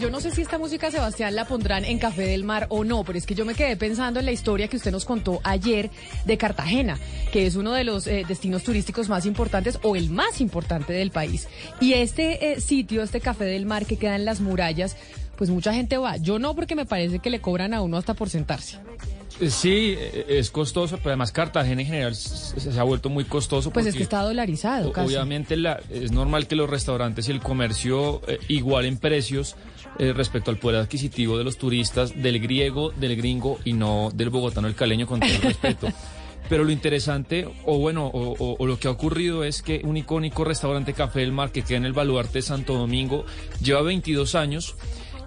Yo 0.00 0.10
no 0.10 0.20
sé 0.20 0.30
si 0.30 0.40
esta 0.40 0.58
música 0.58 0.90
Sebastián 0.90 1.34
la 1.34 1.44
pondrán 1.44 1.84
en 1.84 1.98
Café 1.98 2.22
del 2.22 2.42
Mar 2.42 2.66
o 2.70 2.84
no, 2.84 3.04
pero 3.04 3.18
es 3.18 3.26
que 3.26 3.34
yo 3.34 3.44
me 3.44 3.54
quedé 3.54 3.76
pensando 3.76 4.18
en 4.18 4.24
la 4.24 4.32
historia 4.32 4.66
que 4.66 4.78
usted 4.78 4.90
nos 4.90 5.04
contó 5.04 5.40
ayer 5.44 5.90
de 6.24 6.38
Cartagena, 6.38 6.98
que 7.32 7.46
es 7.46 7.54
uno 7.54 7.72
de 7.72 7.84
los 7.84 8.06
eh, 8.06 8.24
destinos 8.26 8.64
turísticos 8.64 9.10
más 9.10 9.26
importantes 9.26 9.78
o 9.82 9.96
el 9.96 10.08
más 10.08 10.40
importante 10.40 10.94
del 10.94 11.10
país. 11.10 11.48
Y 11.80 11.92
este 11.92 12.52
eh, 12.52 12.60
sitio, 12.62 13.02
este 13.02 13.20
Café 13.20 13.44
del 13.44 13.66
Mar 13.66 13.84
que 13.84 13.98
queda 13.98 14.16
en 14.16 14.24
las 14.24 14.40
murallas, 14.40 14.96
pues 15.36 15.50
mucha 15.50 15.74
gente 15.74 15.98
va. 15.98 16.16
Yo 16.16 16.38
no 16.38 16.54
porque 16.54 16.74
me 16.74 16.86
parece 16.86 17.18
que 17.18 17.28
le 17.28 17.42
cobran 17.42 17.74
a 17.74 17.82
uno 17.82 17.98
hasta 17.98 18.14
por 18.14 18.30
sentarse. 18.30 18.78
Sí, 19.48 19.94
eh, 19.96 20.26
es 20.28 20.50
costoso, 20.50 20.96
pero 20.98 21.10
además 21.10 21.32
Cartagena 21.32 21.80
en 21.80 21.86
general 21.86 22.14
se, 22.14 22.78
ha 22.78 22.82
vuelto 22.82 23.08
muy 23.08 23.24
costoso. 23.24 23.70
Pues 23.70 23.86
es 23.86 23.94
que 23.94 24.02
está 24.02 24.22
dolarizado 24.22 24.92
casi. 24.92 25.06
Obviamente 25.08 25.56
la- 25.56 25.80
es 25.90 26.12
normal 26.12 26.46
que 26.46 26.56
los 26.56 26.68
restaurantes 26.68 27.28
y 27.28 27.30
el 27.32 27.40
comercio 27.40 28.20
eh, 28.26 28.38
igualen 28.48 28.98
precios 28.98 29.56
eh, 29.98 30.12
respecto 30.12 30.50
al 30.50 30.58
poder 30.58 30.80
adquisitivo 30.80 31.38
de 31.38 31.44
los 31.44 31.56
turistas, 31.56 32.20
del 32.20 32.40
griego, 32.40 32.90
del 32.90 33.16
gringo 33.16 33.58
y 33.64 33.72
no 33.72 34.10
del 34.14 34.30
bogotano, 34.30 34.68
el 34.68 34.74
caleño, 34.74 35.06
con 35.06 35.20
todo 35.20 35.30
el 35.32 35.42
respeto. 35.42 35.88
Pero 36.48 36.64
lo 36.64 36.72
interesante, 36.72 37.48
o 37.64 37.78
bueno, 37.78 38.06
o, 38.06 38.32
o- 38.32 38.56
o 38.58 38.66
lo 38.66 38.76
que 38.78 38.88
ha 38.88 38.90
ocurrido 38.90 39.44
es 39.44 39.62
que 39.62 39.80
un 39.84 39.96
icónico 39.96 40.42
restaurante 40.44 40.92
Café 40.94 41.20
del 41.20 41.30
Mar 41.32 41.52
que 41.52 41.62
queda 41.62 41.78
en 41.78 41.84
el 41.84 41.92
Baluarte 41.92 42.38
de 42.38 42.42
Santo 42.42 42.74
Domingo 42.74 43.24
lleva 43.62 43.82
22 43.82 44.34
años. 44.34 44.74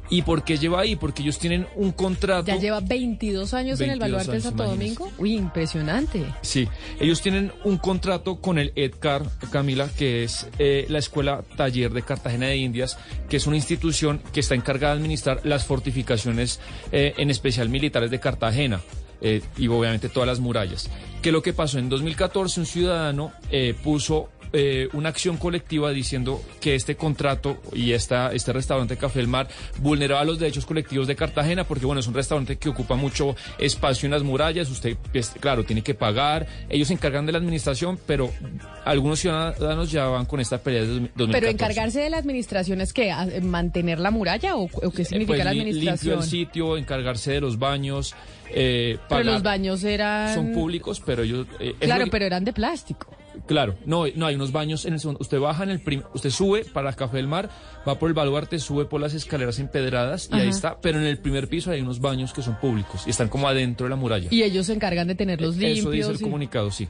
¿Y 0.09 0.21
por 0.21 0.43
qué 0.43 0.57
lleva 0.57 0.81
ahí? 0.81 0.95
Porque 0.95 1.23
ellos 1.23 1.39
tienen 1.39 1.67
un 1.75 1.91
contrato. 1.91 2.45
Ya 2.47 2.57
lleva 2.57 2.79
22 2.81 3.53
años 3.53 3.79
en 3.81 3.89
el 3.91 3.99
22 3.99 4.27
Baluarte 4.27 4.31
de 4.31 4.41
Santo. 4.41 4.63
Domingo. 4.63 5.11
Uy, 5.17 5.33
impresionante. 5.35 6.25
Sí, 6.41 6.67
ellos 6.99 7.21
tienen 7.21 7.51
un 7.63 7.77
contrato 7.77 8.35
con 8.41 8.59
el 8.59 8.73
EDCAR, 8.75 9.23
Camila, 9.51 9.89
que 9.97 10.23
es 10.23 10.47
eh, 10.59 10.85
la 10.89 10.99
Escuela 10.99 11.43
Taller 11.55 11.91
de 11.91 12.01
Cartagena 12.03 12.47
de 12.47 12.57
Indias, 12.57 12.97
que 13.29 13.37
es 13.37 13.47
una 13.47 13.55
institución 13.55 14.21
que 14.33 14.41
está 14.41 14.55
encargada 14.55 14.93
de 14.93 14.99
administrar 14.99 15.41
las 15.43 15.65
fortificaciones, 15.65 16.59
eh, 16.91 17.13
en 17.17 17.29
especial 17.29 17.69
militares 17.69 18.11
de 18.11 18.19
Cartagena. 18.19 18.81
eh, 19.23 19.41
y 19.57 19.67
obviamente 19.69 20.09
todas 20.09 20.27
las 20.27 20.39
murallas. 20.39 20.89
Que 21.21 21.31
lo 21.31 21.41
que 21.41 21.53
pasó 21.53 21.79
en 21.79 21.87
2014, 21.87 22.59
un 22.59 22.65
ciudadano 22.65 23.31
eh, 23.49 23.73
puso 23.81 24.29
eh, 24.53 24.87
una 24.93 25.09
acción 25.09 25.37
colectiva 25.37 25.89
diciendo 25.91 26.41
que 26.61 26.75
este 26.75 26.95
contrato 26.95 27.57
y 27.73 27.91
esta, 27.93 28.31
este 28.31 28.53
restaurante 28.53 28.95
Café 28.97 29.19
del 29.19 29.27
Mar 29.27 29.47
vulneraba 29.79 30.23
los 30.23 30.37
derechos 30.39 30.65
colectivos 30.65 31.07
de 31.07 31.15
Cartagena, 31.15 31.63
porque 31.65 31.85
bueno, 31.85 31.99
es 31.99 32.07
un 32.07 32.13
restaurante 32.13 32.57
que 32.57 32.69
ocupa 32.69 32.95
mucho 32.95 33.35
espacio 33.57 34.05
en 34.07 34.11
las 34.11 34.23
murallas, 34.23 34.69
usted, 34.69 34.95
pues, 35.11 35.29
claro, 35.39 35.63
tiene 35.63 35.81
que 35.81 35.93
pagar, 35.95 36.45
ellos 36.69 36.87
se 36.87 36.93
encargan 36.93 37.25
de 37.25 37.31
la 37.31 37.39
administración, 37.39 37.99
pero 38.05 38.31
algunos 38.85 39.19
ciudadanos 39.19 39.91
ya 39.91 40.05
van 40.05 40.25
con 40.25 40.39
esta 40.39 40.57
pelea 40.59 40.81
desde 40.81 40.93
2014. 41.15 41.31
Pero 41.39 41.47
encargarse 41.51 41.99
de 42.01 42.09
la 42.09 42.17
administración 42.17 42.81
es 42.81 42.93
que 42.93 43.11
mantener 43.41 43.99
la 43.99 44.11
muralla 44.11 44.55
o, 44.55 44.65
o 44.65 44.91
qué 44.91 45.01
Eh, 45.01 45.05
significa 45.05 45.35
pues, 45.35 45.45
la 45.45 45.53
li- 45.53 45.59
limpio 45.63 45.73
administración. 45.79 46.19
el 46.19 46.25
sitio, 46.29 46.77
encargarse 46.77 47.31
de 47.31 47.41
los 47.41 47.57
baños, 47.57 48.13
eh, 48.51 48.97
pero 48.97 49.07
pagar. 49.09 49.25
los 49.25 49.43
baños 49.43 49.83
eran 49.83 50.33
son 50.33 50.51
públicos, 50.53 51.01
pero 51.05 51.23
ellos... 51.23 51.47
eh, 51.59 51.73
Claro, 51.79 52.05
que- 52.05 52.11
pero 52.11 52.25
eran 52.25 52.43
de 52.45 52.53
plástico. 52.53 53.12
Claro, 53.47 53.75
no, 53.85 54.05
no 54.15 54.25
hay 54.25 54.35
unos 54.35 54.51
baños 54.51 54.85
en 54.85 54.93
el 54.93 54.99
segundo. 54.99 55.19
Usted 55.21 55.39
baja 55.39 55.63
en 55.63 55.69
el 55.71 55.79
prim- 55.81 56.03
usted 56.13 56.29
sube 56.29 56.63
para 56.65 56.93
Café 56.93 57.17
del 57.17 57.27
Mar, 57.27 57.49
va 57.87 57.97
por 57.99 58.07
el 58.09 58.13
baluarte, 58.13 58.59
sube 58.59 58.85
por 58.85 59.01
las 59.01 59.13
escaleras 59.13 59.59
empedradas 59.59 60.29
y 60.31 60.35
ahí 60.35 60.47
está. 60.49 60.77
Pero 60.81 60.99
en 60.99 61.05
el 61.05 61.17
primer 61.17 61.47
piso 61.49 61.71
hay 61.71 61.81
unos 61.81 61.99
baños 61.99 62.31
que 62.33 62.41
son 62.41 62.59
públicos 62.59 63.03
y 63.05 63.09
están 63.09 63.29
como 63.29 63.47
adentro 63.47 63.85
de 63.85 63.89
la 63.89 63.95
muralla. 63.95 64.27
Y 64.31 64.43
ellos 64.43 64.67
se 64.67 64.73
encargan 64.73 65.07
de 65.07 65.15
tenerlos 65.15 65.55
limpios. 65.57 65.79
Eso 65.79 65.89
dice 65.91 66.09
el 66.11 66.15
y- 66.17 66.19
comunicado, 66.23 66.71
sí. 66.71 66.87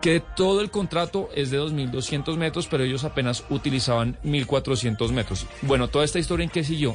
Que 0.00 0.22
todo 0.34 0.62
el 0.62 0.70
contrato 0.70 1.28
es 1.34 1.50
de 1.50 1.58
2.200 1.60 2.36
metros, 2.38 2.66
pero 2.70 2.84
ellos 2.84 3.04
apenas 3.04 3.44
utilizaban 3.50 4.16
1.400 4.24 5.12
metros. 5.12 5.46
Bueno, 5.62 5.88
toda 5.88 6.04
esta 6.06 6.18
historia 6.18 6.44
en 6.44 6.50
qué 6.50 6.64
siguió. 6.64 6.94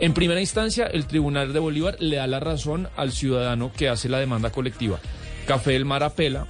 En 0.00 0.12
primera 0.12 0.40
instancia, 0.40 0.86
el 0.86 1.06
Tribunal 1.06 1.52
de 1.52 1.58
Bolívar 1.60 1.96
le 2.00 2.16
da 2.16 2.26
la 2.26 2.40
razón 2.40 2.88
al 2.96 3.12
ciudadano 3.12 3.70
que 3.72 3.88
hace 3.88 4.08
la 4.08 4.18
demanda 4.18 4.50
colectiva. 4.50 4.98
Café 5.46 5.72
del 5.72 5.84
Mar 5.84 6.02
apela 6.02 6.46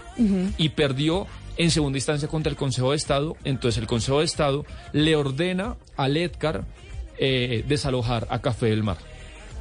y 0.57 0.71
perdió 0.71 1.27
en 1.57 1.71
segunda 1.71 1.99
instancia 1.99 2.29
contra 2.29 2.51
el 2.51 2.57
Consejo 2.57 2.91
de 2.91 2.97
Estado. 2.97 3.37
Entonces 3.45 3.81
el 3.81 3.87
Consejo 3.87 4.21
de 4.21 4.25
Estado 4.25 4.65
le 4.93 5.17
ordena 5.17 5.77
al 5.97 6.17
EDCAR 6.17 6.65
eh, 7.19 7.65
desalojar 7.67 8.27
a 8.31 8.41
Café 8.41 8.67
del 8.67 8.83
Mar. 8.83 8.99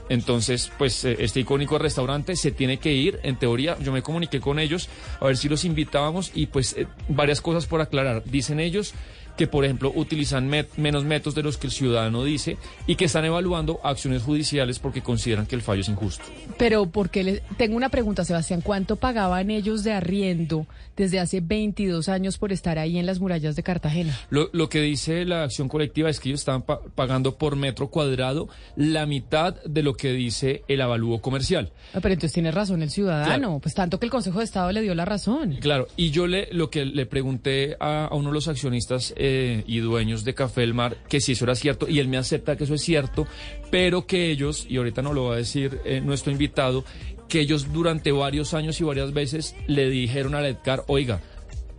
Entonces, 0.09 0.72
pues 0.78 1.03
eh, 1.03 1.16
este 1.19 1.39
icónico 1.39 1.78
restaurante 1.78 2.35
se 2.35 2.51
tiene 2.51 2.78
que 2.78 2.94
ir. 2.94 3.19
En 3.23 3.38
teoría, 3.38 3.78
yo 3.79 3.91
me 3.91 4.01
comuniqué 4.03 4.39
con 4.39 4.59
ellos 4.59 4.89
a 5.19 5.25
ver 5.25 5.38
si 5.38 5.50
los 5.50 5.66
invitábamos 5.66 6.31
y 6.35 6.47
pues 6.47 6.73
eh, 6.78 6.88
varias 7.09 7.41
cosas 7.41 7.66
por 7.66 7.81
aclarar. 7.81 8.23
Dicen 8.25 8.59
ellos 8.59 8.94
que, 9.38 9.47
por 9.47 9.66
ejemplo, 9.66 9.91
utilizan 9.96 10.50
met- 10.50 10.68
menos 10.78 11.03
métodos 11.03 11.35
de 11.35 11.44
los 11.44 11.57
que 11.57 11.68
el 11.68 11.73
ciudadano 11.73 12.23
dice 12.23 12.57
y 12.88 12.96
que 12.96 13.06
están 13.06 13.25
evaluando 13.25 13.79
acciones 13.84 14.23
judiciales 14.23 14.79
porque 14.79 15.01
consideran 15.01 15.46
que 15.46 15.56
el 15.56 15.62
fallo 15.62 15.81
es 15.81 15.90
injusto. 15.90 16.23
Pero 16.57 16.85
porque 16.88 17.23
le... 17.23 17.41
tengo 17.57 17.75
una 17.75 17.90
pregunta, 17.90 18.23
Sebastián, 18.25 18.62
¿cuánto 18.62 18.96
pagaban 18.96 19.51
ellos 19.51 19.84
de 19.84 19.94
arriendo 19.94 20.66
desde 20.96 21.19
hace 21.19 21.41
22 21.41 22.07
años 22.07 22.38
por 22.38 22.53
estar 22.53 22.79
ahí 22.79 22.97
en 22.97 23.06
las 23.06 23.19
murallas 23.19 23.56
de 23.56 23.63
Cartagena? 23.63 24.18
Lo, 24.29 24.50
lo 24.53 24.69
que 24.69 24.81
dice 24.81 25.25
la 25.25 25.44
acción 25.44 25.67
colectiva 25.67 26.09
es 26.09 26.19
que 26.19 26.29
ellos 26.29 26.40
estaban 26.41 26.62
pa- 26.62 26.79
pagando 26.96 27.38
por 27.38 27.56
metro 27.56 27.90
cuadrado 27.90 28.47
la 28.75 29.06
mitad 29.06 29.56
de 29.63 29.84
lo 29.84 29.96
que 29.96 30.13
dice 30.13 30.63
el 30.67 30.79
avalúo 30.81 31.22
comercial. 31.22 31.72
Ah, 31.94 32.00
pero 32.02 32.13
entonces 32.13 32.34
tiene 32.34 32.52
razón 32.52 32.81
el 32.81 32.90
ciudadano, 32.90 33.25
Claro. 33.35 33.59
pues 33.62 33.75
tanto 33.75 34.00
que 34.00 34.06
el 34.06 34.12
Consejo 34.12 34.40
de 34.40 34.46
Estado 34.46 34.72
le 34.72 34.81
dio 34.81 34.96
la 34.96 35.03
razón. 35.06 35.57
Claro, 35.59 35.88
y 35.97 36.12
yo 36.12 36.28
le 36.28 36.47
lo 36.52 36.69
que 36.69 36.85
le 36.85 37.06
pregunté 37.06 37.75
a, 37.79 38.06
a 38.06 38.16
uno 38.16 38.29
de 38.29 38.34
los 38.34 38.47
accionistas 38.47 39.13
eh, 39.27 39.63
y 39.65 39.79
dueños 39.79 40.23
de 40.23 40.33
Café 40.33 40.61
del 40.61 40.73
Mar 40.73 40.97
que 41.09 41.19
si 41.19 41.31
eso 41.33 41.45
era 41.45 41.55
cierto 41.55 41.87
y 41.89 41.99
él 41.99 42.07
me 42.07 42.17
acepta 42.17 42.55
que 42.55 42.65
eso 42.65 42.75
es 42.75 42.81
cierto, 42.81 43.27
pero 43.71 44.05
que 44.05 44.29
ellos, 44.29 44.65
y 44.69 44.77
ahorita 44.77 45.01
no 45.01 45.13
lo 45.13 45.25
va 45.25 45.33
a 45.33 45.37
decir 45.37 45.79
eh, 45.85 46.01
nuestro 46.01 46.31
invitado, 46.31 46.85
que 47.27 47.39
ellos 47.39 47.73
durante 47.73 48.11
varios 48.11 48.53
años 48.53 48.79
y 48.79 48.83
varias 48.83 49.13
veces 49.13 49.55
le 49.67 49.89
dijeron 49.89 50.35
a 50.35 50.41
la 50.41 50.49
EDCAR, 50.49 50.83
oiga, 50.87 51.21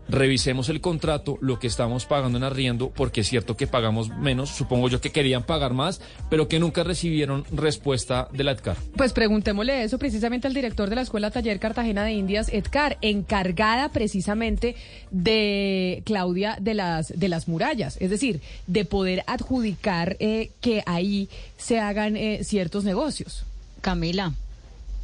revisemos 0.08 0.68
el 0.68 0.80
contrato, 0.80 1.38
lo 1.40 1.58
que 1.58 1.66
estamos 1.66 2.06
pagando 2.06 2.38
en 2.38 2.44
arriendo, 2.44 2.90
porque 2.90 3.22
es 3.22 3.28
cierto 3.28 3.56
que 3.56 3.66
pagamos 3.66 4.08
menos, 4.08 4.50
supongo 4.50 4.88
yo 4.88 5.00
que 5.00 5.10
querían 5.10 5.42
pagar 5.42 5.72
más, 5.72 6.00
pero 6.30 6.48
que 6.48 6.58
nunca 6.58 6.84
recibieron 6.84 7.44
respuesta 7.52 8.28
de 8.32 8.44
la 8.44 8.52
EDCAR. 8.52 8.76
Pues 8.96 9.12
preguntémosle 9.12 9.82
eso 9.82 9.98
precisamente 9.98 10.46
al 10.46 10.54
director 10.54 10.88
de 10.88 10.96
la 10.96 11.02
Escuela 11.02 11.30
Taller 11.30 11.58
Cartagena 11.58 12.04
de 12.04 12.12
Indias, 12.12 12.48
Edcar, 12.52 12.98
encargada 13.00 13.90
precisamente 13.90 14.76
de 15.10 16.02
Claudia 16.04 16.56
de 16.60 16.74
las 16.74 17.18
de 17.18 17.28
las 17.28 17.48
murallas, 17.48 17.96
es 18.00 18.10
decir, 18.10 18.40
de 18.66 18.84
poder 18.84 19.22
adjudicar 19.26 20.16
eh, 20.20 20.50
que 20.60 20.82
ahí 20.86 21.28
se 21.56 21.80
hagan 21.80 22.16
eh, 22.16 22.40
ciertos 22.44 22.84
negocios. 22.84 23.44
Camila, 23.80 24.32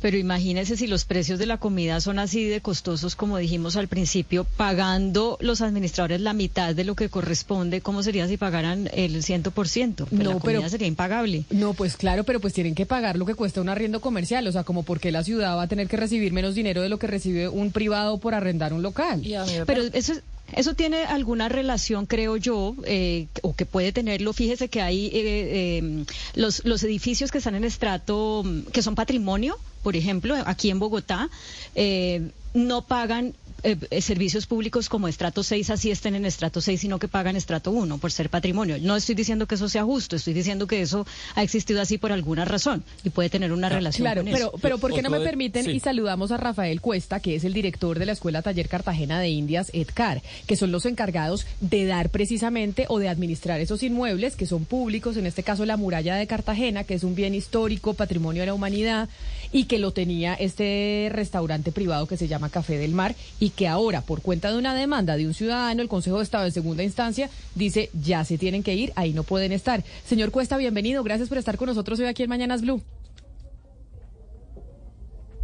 pero 0.03 0.19
imagínese 0.19 0.77
si 0.77 0.87
los 0.89 1.05
precios 1.07 1.39
de 1.39 1.47
la 1.47 1.57
comida 1.57 2.01
son 2.01 2.19
así 2.19 2.45
de 2.45 2.61
costosos 2.61 3.17
como 3.17 3.39
dijimos 3.39 3.77
al 3.77 3.89
principio, 3.89 4.45
pagando 4.57 5.39
los 5.41 5.61
administradores 5.63 6.21
la 6.21 6.33
mitad 6.33 6.75
de 6.75 6.85
lo 6.85 6.95
que 6.97 7.09
corresponde, 7.09 7.81
¿cómo 7.81 8.03
sería 8.03 8.27
si 8.29 8.37
pagaran 8.37 8.91
el 8.93 9.23
100%? 9.23 9.95
Pues 9.95 10.13
No, 10.13 10.19
la 10.35 10.39
comida 10.39 10.59
pero- 10.59 10.69
sería 10.69 10.89
impagable. 10.89 11.45
No, 11.51 11.73
pues 11.75 11.97
claro, 11.97 12.25
pero 12.25 12.41
pues 12.41 12.53
tienen 12.53 12.75
que 12.75 12.85
pagar 12.85 13.17
lo 13.17 13.25
que 13.27 13.35
cuesta 13.35 13.61
un 13.61 13.69
arriendo 13.69 14.01
comercial, 14.01 14.47
o 14.49 14.53
sea, 14.53 14.65
como 14.65 14.83
porque 14.83 15.13
la 15.13 15.23
ciudad 15.25 15.57
va 15.57 15.63
a 15.63 15.69
tener 15.69 15.87
que 15.89 15.97
recibir 15.97 16.33
menos 16.33 16.55
dinero 16.55 16.83
de 16.83 16.89
lo 16.89 16.99
que 16.99 17.07
recibe 17.07 17.49
un 17.49 17.71
privado 17.71 18.19
por 18.19 18.35
arrendar 18.35 18.73
un 18.73 18.83
local. 18.83 19.23
Pero 19.67 19.83
eso, 19.93 20.15
eso 20.53 20.75
tiene 20.75 21.05
alguna 21.05 21.49
relación, 21.49 22.07
creo 22.07 22.37
yo, 22.37 22.75
eh, 22.85 23.27
o 23.43 23.55
que 23.55 23.65
puede 23.65 23.93
tenerlo. 23.93 24.33
Fíjese 24.33 24.69
que 24.69 24.83
hay 24.83 25.07
eh, 25.07 25.11
eh, 25.15 26.05
los, 26.35 26.65
los 26.65 26.83
edificios 26.83 27.31
que 27.31 27.39
están 27.39 27.55
en 27.55 27.65
estrato, 27.65 28.43
mm, 28.45 28.65
que 28.73 28.83
son 28.83 28.95
patrimonio, 28.95 29.59
por 29.83 29.97
ejemplo, 29.97 30.37
aquí 30.47 30.71
en 30.71 30.79
Bogotá, 30.79 31.29
eh, 31.75 32.31
no 32.55 32.83
pagan 32.83 33.35
eh, 33.63 33.77
eh, 33.91 34.01
servicios 34.01 34.47
públicos 34.47 34.89
como 34.89 35.09
estrato 35.09 35.43
6 35.43 35.71
así 35.71 35.91
estén 35.91 36.15
en 36.15 36.25
estrato 36.25 36.61
6, 36.61 36.81
sino 36.81 36.99
que 36.99 37.09
pagan 37.09 37.37
estrato 37.37 37.71
1 37.71 37.99
por 37.99 38.11
ser 38.11 38.29
patrimonio. 38.31 38.79
No 38.81 38.97
estoy 38.97 39.15
diciendo 39.15 39.47
que 39.47 39.55
eso 39.55 39.69
sea 39.69 39.85
justo, 39.85 40.17
estoy 40.17 40.33
diciendo 40.35 40.67
que 40.67 40.83
eso 40.83 41.07
ha 41.35 41.43
existido 41.43 41.81
así 41.81 41.99
por 41.99 42.13
alguna 42.13 42.45
razón 42.45 42.83
y 43.05 43.11
puede 43.11 43.31
tener 43.31 43.53
una 43.53 43.69
relación 43.69 44.05
Claro, 44.05 44.23
con 44.23 44.33
pero, 44.33 44.49
eso. 44.49 44.59
pero 44.61 44.79
¿por 44.79 44.93
qué 44.95 45.03
no 45.03 45.11
me 45.11 45.21
permiten 45.21 45.65
sí. 45.65 45.71
y 45.73 45.81
saludamos 45.81 46.33
a 46.33 46.37
Rafael 46.37 46.81
Cuesta, 46.81 47.21
que 47.21 47.37
es 47.37 47.45
el 47.45 47.53
director 47.53 47.99
de 47.99 48.07
la 48.07 48.13
Escuela 48.13 48.43
Taller 48.43 48.69
Cartagena 48.69 49.21
de 49.21 49.29
Indias, 49.29 49.71
EDCAR, 49.73 50.23
que 50.47 50.57
son 50.57 50.73
los 50.73 50.87
encargados 50.87 51.47
de 51.61 51.87
dar 51.87 52.11
precisamente 52.11 52.87
o 52.89 52.99
de 52.99 53.09
administrar 53.09 53.61
esos 53.61 53.83
inmuebles 53.83 54.37
que 54.37 54.47
son 54.47 54.65
públicos, 54.65 55.17
en 55.17 55.27
este 55.27 55.43
caso 55.43 55.65
la 55.67 55.77
muralla 55.77 56.17
de 56.17 56.27
Cartagena, 56.27 56.85
que 56.85 56.95
es 56.95 57.05
un 57.05 57.15
bien 57.15 57.35
histórico, 57.35 57.95
patrimonio 57.95 58.43
de 58.43 58.47
la 58.47 58.55
humanidad, 58.55 59.09
y 59.53 59.65
que 59.65 59.79
lo 59.79 59.93
tenía 59.93 60.35
este 60.35 61.09
restaurante 61.13 61.73
privado 61.73 62.07
que 62.07 62.17
se 62.17 62.29
llama 62.29 62.49
Café 62.49 62.79
del 62.79 62.93
Mar, 62.93 63.15
y 63.39 63.51
que 63.53 63.69
ahora, 63.69 64.01
por 64.03 64.23
cuenta 64.23 64.51
de 64.51 64.59
una 64.59 64.75
demanda 64.75 65.17
de 65.17 65.27
un 65.27 65.35
ciudadano, 65.35 65.83
el 65.83 65.89
Consejo 65.89 66.19
de 66.19 66.25
Estado 66.25 66.45
de 66.45 66.51
segunda 66.51 66.83
instancia 66.83 67.31
dice 67.55 67.91
ya 68.03 68.25
se 68.25 68.39
tienen 68.39 68.63
que 68.63 68.75
ir, 68.75 68.93
ahí 68.97 69.13
no 69.13 69.23
pueden 69.23 69.53
estar. 69.53 69.83
Señor 70.07 70.31
Cuesta, 70.31 70.57
bienvenido, 70.57 71.03
gracias 71.05 71.29
por 71.29 71.39
estar 71.39 71.57
con 71.57 71.67
nosotros 71.69 71.99
hoy 72.01 72.07
aquí 72.07 72.23
en 72.23 72.29
Mañanas 72.31 72.63
Blue. 72.63 72.83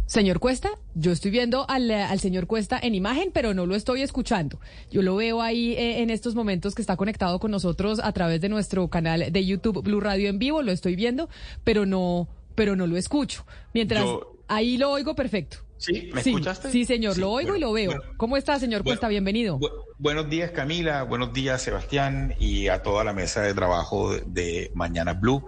Señor 0.05 0.39
Cuesta, 0.39 0.69
yo 0.95 1.11
estoy 1.11 1.29
viendo 1.29 1.69
al, 1.69 1.91
al 1.91 2.19
señor 2.19 2.47
Cuesta 2.47 2.79
en 2.81 2.95
imagen, 2.95 3.29
pero 3.31 3.53
no 3.53 3.67
lo 3.67 3.75
estoy 3.75 4.01
escuchando. 4.01 4.59
Yo 4.89 5.03
lo 5.03 5.15
veo 5.15 5.39
ahí 5.39 5.73
eh, 5.73 6.01
en 6.01 6.09
estos 6.09 6.33
momentos 6.33 6.73
que 6.73 6.81
está 6.81 6.97
conectado 6.97 7.39
con 7.39 7.51
nosotros 7.51 7.99
a 8.03 8.11
través 8.11 8.41
de 8.41 8.49
nuestro 8.49 8.87
canal 8.87 9.31
de 9.31 9.45
YouTube 9.45 9.83
Blue 9.83 9.99
Radio 9.99 10.29
en 10.29 10.39
vivo, 10.39 10.63
lo 10.63 10.71
estoy 10.71 10.95
viendo, 10.95 11.29
pero 11.63 11.85
no, 11.85 12.27
pero 12.55 12.75
no 12.75 12.87
lo 12.87 12.97
escucho. 12.97 13.45
Mientras 13.75 14.03
Yo- 14.03 14.35
ahí 14.47 14.77
lo 14.77 14.89
oigo 14.89 15.13
perfecto. 15.15 15.57
¿Sí? 15.79 16.09
¿Me 16.13 16.21
sí, 16.21 16.31
escuchaste? 16.31 16.71
Sí, 16.71 16.83
señor, 16.83 17.13
Sí, 17.15 17.21
lo 17.21 17.31
oigo 17.31 17.55
y 17.55 17.59
lo 17.59 17.71
veo. 17.71 17.91
bueno. 17.91 18.13
¿Cómo 18.17 18.35
está, 18.35 18.59
señor 18.59 18.83
Bueno, 18.83 18.95
Cuesta? 18.97 19.07
Bienvenido. 19.07 19.57
Bu- 19.59 19.71
buenos 19.97 20.29
días, 20.29 20.51
Camila. 20.51 21.03
Buenos 21.03 21.31
días, 21.31 21.61
Sebastián, 21.61 22.35
y 22.37 22.67
a 22.67 22.83
toda 22.83 23.05
la 23.05 23.13
mesa 23.13 23.41
de 23.43 23.53
trabajo 23.53 24.11
de, 24.13 24.21
de 24.27 24.71
Mañana 24.75 25.13
Blue. 25.13 25.45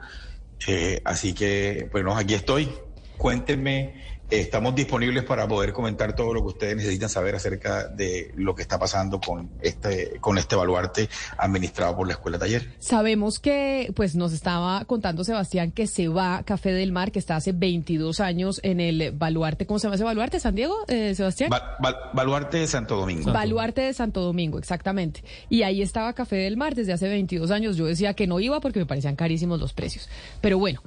Eh, 0.68 1.02
así 1.04 1.34
que, 1.34 1.90
bueno, 1.92 2.16
aquí 2.16 2.34
estoy. 2.34 2.70
Cuéntenme. 3.18 4.02
Estamos 4.32 4.74
disponibles 4.76 5.26
para 5.26 5.46
poder 5.46 5.74
comentar 5.74 6.16
todo 6.16 6.34
lo 6.34 6.40
que 6.42 6.48
ustedes 6.48 6.78
necesitan 6.78 7.10
saber 7.10 7.36
acerca 7.36 7.90
de 7.90 8.32
lo 8.36 8.56
que 8.56 8.62
está 8.62 8.80
pasando 8.80 9.20
con 9.20 9.50
este, 9.62 10.20
con 10.22 10.38
este 10.38 10.56
baluarte 10.56 11.10
administrado 11.38 11.98
por 11.98 12.08
la 12.08 12.14
Escuela 12.14 12.40
Taller. 12.40 12.72
Sabemos 12.80 13.40
que, 13.40 13.92
pues 13.94 14.16
nos 14.16 14.32
estaba 14.32 14.86
contando 14.86 15.26
Sebastián 15.26 15.72
que 15.74 15.86
se 15.86 16.08
va 16.08 16.44
Café 16.46 16.72
del 16.72 16.94
Mar, 16.94 17.12
que 17.12 17.20
está 17.20 17.36
hace 17.36 17.52
22 17.52 18.22
años 18.22 18.62
en 18.64 18.80
el 18.80 19.12
baluarte. 19.12 19.66
¿Cómo 19.66 19.80
se 19.80 19.88
llama 19.88 19.96
ese 19.96 20.06
baluarte, 20.06 20.40
San 20.40 20.56
Diego, 20.56 20.76
eh, 20.88 21.14
Sebastián? 21.14 21.50
Ba- 21.50 21.76
ba- 21.82 22.12
baluarte 22.14 22.58
de 22.60 22.68
Santo 22.68 22.96
Domingo. 22.96 23.34
Baluarte 23.34 23.82
de 23.82 23.94
Santo 23.94 24.22
Domingo, 24.22 24.58
exactamente. 24.60 25.26
Y 25.50 25.64
ahí 25.64 25.82
estaba 25.82 26.14
Café 26.14 26.38
del 26.38 26.56
Mar 26.56 26.74
desde 26.74 26.94
hace 26.94 27.10
22 27.10 27.52
años. 27.52 27.76
Yo 27.76 27.86
decía 27.86 28.14
que 28.14 28.28
no 28.28 28.40
iba 28.40 28.62
porque 28.62 28.80
me 28.80 28.86
parecían 28.86 29.18
carísimos 29.18 29.60
los 29.60 29.74
precios. 29.74 30.08
Pero 30.40 30.58
bueno, 30.58 30.82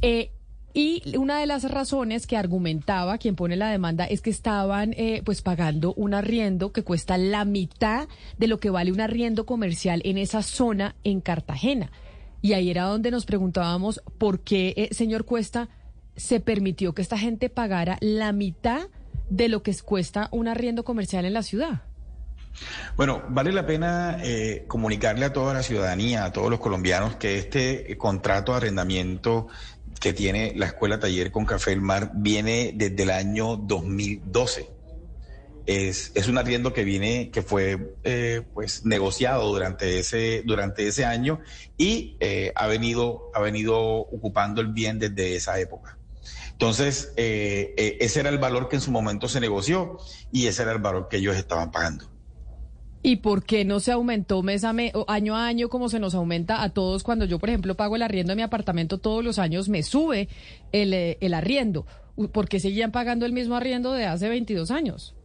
eh, 0.00 0.30
y 0.76 1.16
una 1.16 1.40
de 1.40 1.46
las 1.46 1.64
razones 1.70 2.26
que 2.26 2.36
argumentaba 2.36 3.16
quien 3.16 3.34
pone 3.34 3.56
la 3.56 3.70
demanda 3.70 4.04
es 4.04 4.20
que 4.20 4.28
estaban 4.28 4.92
eh, 4.98 5.22
pues 5.24 5.40
pagando 5.40 5.94
un 5.94 6.12
arriendo 6.12 6.70
que 6.70 6.84
cuesta 6.84 7.16
la 7.16 7.46
mitad 7.46 8.08
de 8.36 8.46
lo 8.46 8.60
que 8.60 8.68
vale 8.68 8.92
un 8.92 9.00
arriendo 9.00 9.46
comercial 9.46 10.02
en 10.04 10.18
esa 10.18 10.42
zona 10.42 10.94
en 11.02 11.22
Cartagena. 11.22 11.90
Y 12.42 12.52
ahí 12.52 12.70
era 12.70 12.82
donde 12.82 13.10
nos 13.10 13.24
preguntábamos 13.24 14.02
por 14.18 14.40
qué, 14.40 14.74
eh, 14.76 14.88
señor 14.92 15.24
Cuesta, 15.24 15.70
se 16.14 16.40
permitió 16.40 16.94
que 16.94 17.00
esta 17.00 17.16
gente 17.16 17.48
pagara 17.48 17.96
la 18.02 18.32
mitad 18.32 18.88
de 19.30 19.48
lo 19.48 19.62
que 19.62 19.74
cuesta 19.82 20.28
un 20.30 20.46
arriendo 20.46 20.84
comercial 20.84 21.24
en 21.24 21.32
la 21.32 21.42
ciudad. 21.42 21.84
Bueno, 22.96 23.22
vale 23.28 23.52
la 23.52 23.66
pena 23.66 24.18
eh, 24.22 24.64
comunicarle 24.66 25.26
a 25.26 25.32
toda 25.32 25.54
la 25.54 25.62
ciudadanía, 25.62 26.24
a 26.24 26.32
todos 26.32 26.50
los 26.50 26.60
colombianos, 26.60 27.16
que 27.16 27.38
este 27.38 27.92
eh, 27.92 27.98
contrato 27.98 28.52
de 28.52 28.58
arrendamiento 28.58 29.48
que 30.00 30.12
tiene 30.12 30.52
la 30.56 30.66
Escuela 30.66 31.00
Taller 31.00 31.30
con 31.30 31.44
Café 31.44 31.70
del 31.70 31.80
Mar 31.80 32.12
viene 32.14 32.72
desde 32.74 33.02
el 33.02 33.10
año 33.10 33.56
2012. 33.56 34.70
Es, 35.66 36.12
es 36.14 36.28
un 36.28 36.38
arriendo 36.38 36.72
que 36.72 36.84
viene, 36.84 37.30
que 37.30 37.42
fue 37.42 37.96
eh, 38.04 38.42
pues 38.54 38.84
negociado 38.84 39.48
durante 39.48 39.98
ese, 39.98 40.42
durante 40.44 40.86
ese 40.86 41.04
año 41.04 41.40
y 41.76 42.16
eh, 42.20 42.52
ha 42.54 42.68
venido, 42.68 43.30
ha 43.34 43.40
venido 43.40 43.76
ocupando 43.76 44.60
el 44.60 44.68
bien 44.68 44.98
desde 44.98 45.34
esa 45.34 45.58
época. 45.58 45.98
Entonces, 46.56 47.12
eh, 47.16 47.74
eh, 47.76 47.98
ese 48.00 48.20
era 48.20 48.30
el 48.30 48.38
valor 48.38 48.70
que 48.70 48.76
en 48.76 48.82
su 48.82 48.90
momento 48.90 49.28
se 49.28 49.40
negoció 49.40 49.98
y 50.32 50.46
ese 50.46 50.62
era 50.62 50.72
el 50.72 50.78
valor 50.78 51.06
que 51.08 51.18
ellos 51.18 51.36
estaban 51.36 51.70
pagando. 51.70 52.10
¿Y 53.02 53.16
por 53.16 53.44
qué 53.44 53.64
no 53.64 53.80
se 53.80 53.92
aumentó 53.92 54.42
mes 54.42 54.64
a 54.64 54.72
mes, 54.72 54.92
año 55.08 55.36
a 55.36 55.46
año 55.46 55.68
como 55.68 55.88
se 55.88 56.00
nos 56.00 56.14
aumenta 56.14 56.62
a 56.62 56.70
todos 56.70 57.02
cuando 57.02 57.24
yo, 57.24 57.38
por 57.38 57.48
ejemplo, 57.48 57.74
pago 57.74 57.96
el 57.96 58.02
arriendo 58.02 58.32
de 58.32 58.36
mi 58.36 58.42
apartamento 58.42 58.98
todos 58.98 59.24
los 59.24 59.38
años, 59.38 59.68
me 59.68 59.82
sube 59.82 60.28
el, 60.72 60.92
eh, 60.94 61.18
el 61.20 61.34
arriendo? 61.34 61.86
¿Por 62.32 62.48
qué 62.48 62.60
seguían 62.60 62.92
pagando 62.92 63.26
el 63.26 63.32
mismo 63.32 63.56
arriendo 63.56 63.92
de 63.92 64.06
hace 64.06 64.28
22 64.28 64.70
años? 64.70 65.15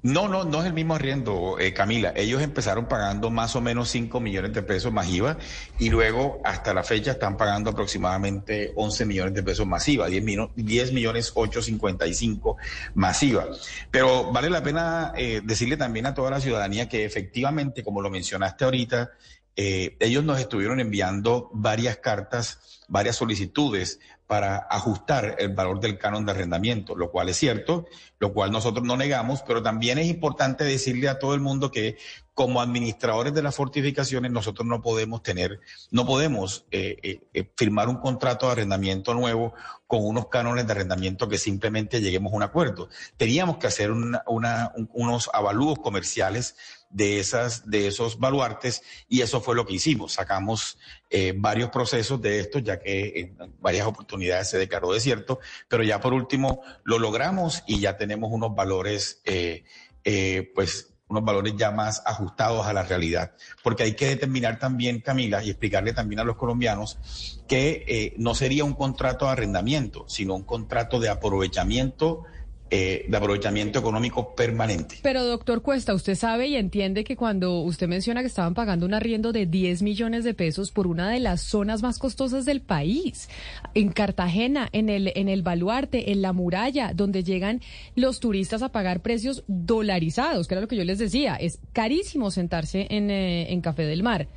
No, 0.00 0.28
no, 0.28 0.44
no 0.44 0.60
es 0.60 0.66
el 0.66 0.72
mismo 0.74 0.94
arriendo, 0.94 1.58
eh, 1.58 1.74
Camila. 1.74 2.12
Ellos 2.14 2.40
empezaron 2.40 2.86
pagando 2.86 3.30
más 3.30 3.56
o 3.56 3.60
menos 3.60 3.88
5 3.90 4.20
millones 4.20 4.52
de 4.52 4.62
pesos 4.62 4.92
más 4.92 5.08
IVA 5.08 5.38
y 5.80 5.90
luego 5.90 6.40
hasta 6.44 6.72
la 6.72 6.84
fecha 6.84 7.10
están 7.12 7.36
pagando 7.36 7.70
aproximadamente 7.70 8.72
11 8.76 9.04
millones 9.06 9.34
de 9.34 9.42
pesos 9.42 9.66
más 9.66 9.88
IVA, 9.88 10.06
10, 10.06 10.22
mino- 10.22 10.52
10 10.54 10.92
millones 10.92 11.32
855 11.34 12.56
más 12.94 13.20
IVA. 13.24 13.48
Pero 13.90 14.30
vale 14.32 14.50
la 14.50 14.62
pena 14.62 15.12
eh, 15.16 15.40
decirle 15.42 15.76
también 15.76 16.06
a 16.06 16.14
toda 16.14 16.30
la 16.30 16.40
ciudadanía 16.40 16.88
que 16.88 17.04
efectivamente, 17.04 17.82
como 17.82 18.00
lo 18.00 18.08
mencionaste 18.08 18.64
ahorita, 18.64 19.10
eh, 19.56 19.96
ellos 19.98 20.22
nos 20.22 20.38
estuvieron 20.38 20.78
enviando 20.78 21.50
varias 21.52 21.96
cartas, 21.96 22.84
varias 22.86 23.16
solicitudes 23.16 23.98
para 24.28 24.66
ajustar 24.70 25.36
el 25.38 25.54
valor 25.54 25.80
del 25.80 25.98
canon 25.98 26.24
de 26.26 26.32
arrendamiento, 26.32 26.94
lo 26.94 27.10
cual 27.10 27.30
es 27.30 27.38
cierto, 27.38 27.86
lo 28.20 28.32
cual 28.34 28.52
nosotros 28.52 28.84
no 28.86 28.96
negamos, 28.96 29.42
pero 29.42 29.62
también 29.62 29.98
es 29.98 30.06
importante 30.06 30.64
decirle 30.64 31.08
a 31.08 31.18
todo 31.18 31.34
el 31.34 31.40
mundo 31.40 31.70
que 31.70 31.96
como 32.34 32.60
administradores 32.60 33.32
de 33.34 33.42
las 33.42 33.56
fortificaciones 33.56 34.30
nosotros 34.30 34.64
no 34.66 34.80
podemos 34.82 35.22
tener, 35.22 35.58
no 35.90 36.04
podemos 36.06 36.66
eh, 36.70 37.20
eh, 37.32 37.50
firmar 37.56 37.88
un 37.88 37.96
contrato 37.96 38.46
de 38.46 38.52
arrendamiento 38.52 39.14
nuevo 39.14 39.54
con 39.88 40.04
unos 40.06 40.28
cánones 40.28 40.66
de 40.66 40.72
arrendamiento 40.72 41.28
que 41.28 41.38
simplemente 41.38 42.00
lleguemos 42.02 42.32
a 42.32 42.36
un 42.36 42.42
acuerdo. 42.42 42.90
Teníamos 43.16 43.56
que 43.56 43.66
hacer 43.66 43.90
una- 43.90 44.22
una- 44.26 44.70
un- 44.76 44.90
unos 44.92 45.30
avalúos 45.32 45.78
comerciales 45.80 46.54
de 46.90 47.20
esas 47.20 47.68
de 47.68 47.86
esos 47.86 48.18
baluartes 48.18 48.82
y 49.08 49.20
eso 49.20 49.40
fue 49.40 49.54
lo 49.54 49.66
que 49.66 49.74
hicimos. 49.74 50.14
Sacamos 50.14 50.78
eh, 51.10 51.34
varios 51.36 51.70
procesos 51.70 52.20
de 52.20 52.40
estos 52.40 52.62
ya 52.62 52.78
que 52.78 53.20
en 53.38 53.54
varias 53.60 53.86
oportunidades 53.86 54.50
se 54.50 54.58
declaró 54.58 54.92
desierto 54.92 55.38
pero 55.68 55.82
ya 55.82 56.00
por 56.00 56.12
último 56.12 56.62
lo 56.84 56.98
logramos 56.98 57.62
y 57.66 57.80
ya 57.80 57.96
tenemos 57.96 58.30
unos 58.32 58.54
valores 58.54 59.20
eh, 59.24 59.64
eh, 60.04 60.50
pues 60.54 60.94
unos 61.10 61.24
valores 61.24 61.54
ya 61.56 61.70
más 61.70 62.02
ajustados 62.04 62.66
a 62.66 62.74
la 62.74 62.82
realidad. 62.82 63.32
Porque 63.62 63.82
hay 63.82 63.94
que 63.94 64.08
determinar 64.08 64.58
también 64.58 65.00
Camila 65.00 65.42
y 65.42 65.48
explicarle 65.48 65.94
también 65.94 66.20
a 66.20 66.24
los 66.24 66.36
colombianos 66.36 67.42
que 67.48 68.14
no 68.18 68.34
sería 68.34 68.64
un 68.64 68.74
contrato 68.74 69.24
de 69.24 69.32
arrendamiento 69.32 70.04
sino 70.06 70.34
un 70.34 70.42
contrato 70.42 71.00
de 71.00 71.08
aprovechamiento 71.08 72.24
eh, 72.70 73.06
de 73.08 73.16
aprovechamiento 73.16 73.78
económico 73.78 74.34
permanente 74.34 74.96
Pero 75.02 75.24
doctor 75.24 75.62
Cuesta, 75.62 75.94
usted 75.94 76.14
sabe 76.14 76.48
y 76.48 76.56
entiende 76.56 77.04
que 77.04 77.16
cuando 77.16 77.60
usted 77.60 77.88
menciona 77.88 78.20
que 78.20 78.26
estaban 78.26 78.54
pagando 78.54 78.86
un 78.86 78.94
arriendo 78.94 79.32
de 79.32 79.46
10 79.46 79.82
millones 79.82 80.24
de 80.24 80.34
pesos 80.34 80.70
por 80.70 80.86
una 80.86 81.10
de 81.10 81.20
las 81.20 81.40
zonas 81.40 81.82
más 81.82 81.98
costosas 81.98 82.44
del 82.44 82.60
país, 82.60 83.28
en 83.74 83.90
Cartagena, 83.90 84.68
en 84.72 84.88
el, 84.88 85.12
en 85.14 85.28
el 85.28 85.42
Baluarte, 85.42 86.12
en 86.12 86.22
la 86.22 86.32
muralla, 86.32 86.92
donde 86.94 87.24
llegan 87.24 87.60
los 87.94 88.20
turistas 88.20 88.62
a 88.62 88.70
pagar 88.70 89.00
precios 89.00 89.44
dolarizados, 89.46 90.46
que 90.48 90.54
era 90.54 90.60
lo 90.60 90.68
que 90.68 90.76
yo 90.76 90.84
les 90.84 90.98
decía, 90.98 91.36
es 91.36 91.60
carísimo 91.72 92.30
sentarse 92.30 92.86
en, 92.90 93.10
eh, 93.10 93.52
en 93.52 93.60
Café 93.60 93.84
del 93.84 94.02
Mar. 94.02 94.28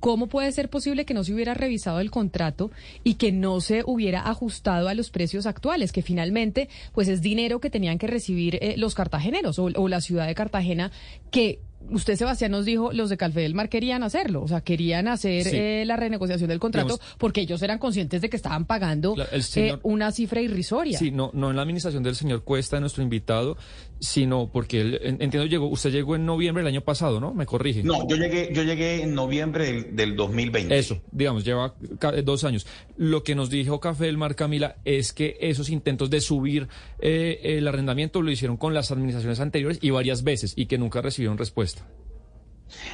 ¿Cómo 0.00 0.28
puede 0.28 0.52
ser 0.52 0.70
posible 0.70 1.04
que 1.04 1.14
no 1.14 1.24
se 1.24 1.34
hubiera 1.34 1.54
revisado 1.54 2.00
el 2.00 2.10
contrato 2.10 2.70
y 3.04 3.14
que 3.14 3.32
no 3.32 3.60
se 3.60 3.82
hubiera 3.86 4.28
ajustado 4.28 4.88
a 4.88 4.94
los 4.94 5.10
precios 5.10 5.46
actuales? 5.46 5.92
Que 5.92 6.02
finalmente, 6.02 6.68
pues 6.92 7.08
es 7.08 7.20
dinero 7.20 7.60
que 7.60 7.70
tenían 7.70 7.98
que 7.98 8.06
recibir 8.06 8.58
eh, 8.60 8.74
los 8.76 8.94
cartageneros 8.94 9.58
o, 9.58 9.64
o 9.74 9.88
la 9.88 10.00
ciudad 10.00 10.26
de 10.26 10.34
Cartagena, 10.34 10.92
que 11.30 11.60
usted, 11.90 12.16
Sebastián, 12.16 12.50
nos 12.50 12.64
dijo, 12.64 12.92
los 12.92 13.08
de 13.10 13.16
Café 13.16 13.40
del 13.40 13.54
Mar 13.54 13.68
querían 13.68 14.02
hacerlo, 14.02 14.42
o 14.42 14.48
sea, 14.48 14.60
querían 14.60 15.08
hacer 15.08 15.44
Sí. 15.44 15.56
eh, 15.56 15.84
la 15.86 15.96
renegociación 15.96 16.48
del 16.48 16.58
contrato 16.58 16.94
Digamos- 16.96 17.16
porque 17.18 17.40
ellos 17.40 17.62
eran 17.62 17.78
conscientes 17.78 18.20
de 18.20 18.28
que 18.28 18.36
estaban 18.36 18.66
pagando 18.66 19.14
el 19.32 19.40
eh, 19.40 19.42
señor- 19.42 19.80
una 19.82 20.12
cifra 20.12 20.40
irrisoria. 20.40 20.98
Sí, 20.98 21.10
no, 21.10 21.30
no 21.34 21.50
en 21.50 21.56
la 21.56 21.62
administración 21.62 22.02
del 22.02 22.14
señor 22.16 22.42
Cuesta, 22.44 22.78
nuestro 22.80 23.02
invitado, 23.02 23.56
sino 24.00 24.50
porque 24.52 24.80
él, 24.80 24.94
en- 25.02 25.22
entiendo, 25.22 25.46
llegó, 25.46 25.66
usted 25.66 25.90
llegó 25.90 26.14
en 26.14 26.24
noviembre 26.24 26.62
del 26.62 26.68
año 26.72 26.82
pasado, 26.82 27.20
¿no? 27.20 27.34
Me 27.34 27.46
corrige. 27.46 27.82
No, 27.82 28.06
yo 28.08 28.16
llegué, 28.16 28.50
yo 28.52 28.62
llegué 28.62 29.02
en 29.02 29.14
noviembre 29.14 29.64
del, 29.72 29.96
del 29.96 30.16
2020. 30.16 30.78
Eso, 30.78 31.00
digamos, 31.10 31.44
lleva 31.44 31.74
ca- 31.98 32.12
dos 32.22 32.44
años. 32.44 32.66
Lo 32.96 33.22
que 33.24 33.34
nos 33.34 33.50
dijo 33.50 33.80
Café 33.80 34.06
del 34.06 34.16
Mar, 34.16 34.34
Camila, 34.36 34.76
es 34.84 35.12
que 35.12 35.36
esos 35.40 35.68
intentos 35.70 36.10
de 36.10 36.20
subir 36.20 36.68
eh, 37.00 37.40
el 37.58 37.66
arrendamiento 37.66 38.22
lo 38.22 38.30
hicieron 38.30 38.56
con 38.56 38.74
las 38.74 38.90
administraciones 38.90 39.40
anteriores 39.40 39.78
y 39.82 39.90
varias 39.90 40.22
veces 40.22 40.52
y 40.56 40.66
que 40.66 40.78
nunca 40.78 41.00
recibieron 41.00 41.38
respuesta. 41.38 41.67